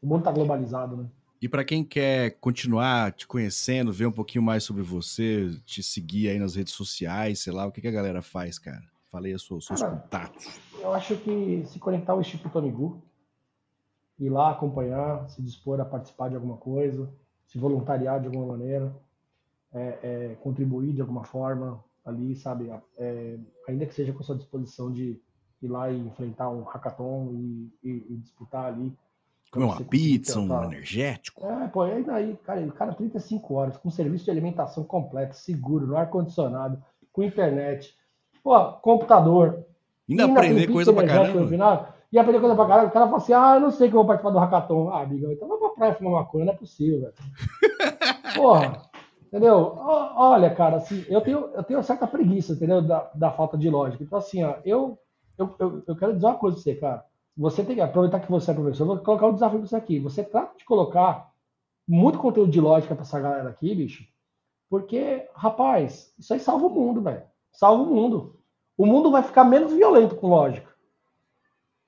[0.00, 1.06] O mundo está globalizado, né?
[1.40, 6.30] E para quem quer continuar te conhecendo, ver um pouquinho mais sobre você, te seguir
[6.30, 8.82] aí nas redes sociais, sei lá, o que, que a galera faz, cara?
[9.10, 10.67] Falei os seus, seus cara, contatos.
[10.80, 13.02] Eu acho que se conectar ao Instituto Amigu,
[14.18, 17.12] ir lá acompanhar, se dispor a participar de alguma coisa,
[17.46, 18.94] se voluntariar de alguma maneira,
[19.72, 22.70] é, é, contribuir de alguma forma ali, sabe?
[22.96, 25.20] É, ainda que seja com a sua disposição de
[25.60, 28.96] ir lá e enfrentar um hackathon e, e, e disputar ali.
[29.50, 31.44] Comer uma pizza, um energético.
[31.44, 35.86] É, pô, aí daí, cara, o cara 35 horas, com serviço de alimentação completo, seguro,
[35.86, 37.96] no ar-condicionado, com internet,
[38.42, 39.64] pô, computador.
[40.08, 41.40] Ainda aprender coisa pra caramba.
[41.40, 42.88] No final, e aprender coisa pra caramba.
[42.88, 44.90] O cara fala assim: ah, eu não sei que eu vou participar do hackathon.
[44.90, 47.14] Ah, amigo, então vai pra praia fumar maconha, não é possível, velho.
[48.34, 48.88] Porra.
[49.26, 49.74] Entendeu?
[49.76, 52.80] Olha, cara, assim, eu tenho, eu tenho certa preguiça, entendeu?
[52.80, 54.02] Da, da falta de lógica.
[54.02, 54.98] Então, assim, ó, eu
[55.38, 57.04] eu, eu, eu quero dizer uma coisa pra você, cara.
[57.36, 59.76] Você tem que aproveitar que você é professor, eu vou colocar um desafio pra você
[59.76, 60.00] aqui.
[60.00, 61.30] Você trata de colocar
[61.86, 64.04] muito conteúdo de lógica pra essa galera aqui, bicho.
[64.68, 67.22] Porque, rapaz, isso aí salva o mundo, velho.
[67.52, 68.37] Salva o mundo.
[68.78, 70.68] O mundo vai ficar menos violento com lógica.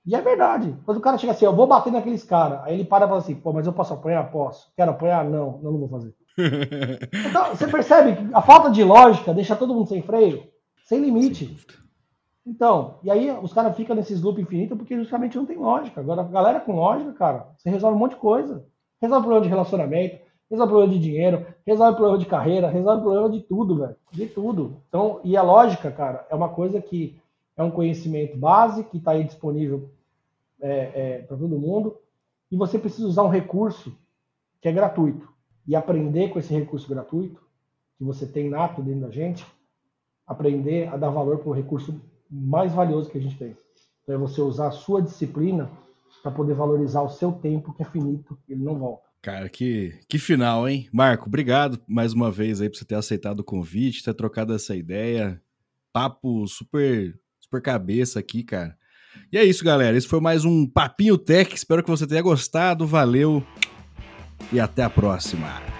[0.04, 0.76] E é verdade.
[0.84, 3.20] Quando o cara chega assim, eu vou bater naqueles caras, aí ele para e fala
[3.20, 4.30] assim, pô, mas eu posso apanhar?
[4.30, 4.72] Posso.
[4.76, 5.24] Quero apanhar?
[5.24, 6.12] Não, eu não vou fazer.
[7.28, 10.42] então, você percebe que a falta de lógica deixa todo mundo sem freio,
[10.84, 11.56] sem limite.
[12.44, 16.00] Então, e aí os caras ficam nesses loop infinito porque justamente não tem lógica.
[16.00, 18.66] Agora, a galera com lógica, cara, você resolve um monte de coisa.
[19.00, 20.18] Resolve problema de relacionamento,
[20.50, 23.96] resolve problema de dinheiro, resolve problema de carreira, resolve problema de tudo, velho.
[24.10, 24.82] De tudo.
[24.88, 27.20] Então, e a lógica, cara, é uma coisa que
[27.56, 29.88] é um conhecimento base que está aí disponível
[30.60, 31.96] é, é, para todo mundo.
[32.50, 33.96] E você precisa usar um recurso
[34.60, 35.28] que é gratuito.
[35.66, 37.40] E aprender com esse recurso gratuito,
[37.96, 39.46] que você tem nato dentro da gente,
[40.26, 43.56] aprender a dar valor para o recurso mais valioso que a gente tem.
[44.02, 45.70] Então é você usar a sua disciplina
[46.22, 49.09] para poder valorizar o seu tempo, que é finito, ele não volta.
[49.22, 50.88] Cara, que, que final, hein?
[50.92, 54.74] Marco, obrigado mais uma vez aí por você ter aceitado o convite, ter trocado essa
[54.74, 55.40] ideia.
[55.92, 58.76] Papo super super cabeça aqui, cara.
[59.30, 59.96] E é isso, galera.
[59.96, 61.54] Esse foi mais um Papinho Tech.
[61.54, 62.86] Espero que você tenha gostado.
[62.86, 63.44] Valeu
[64.52, 65.79] e até a próxima.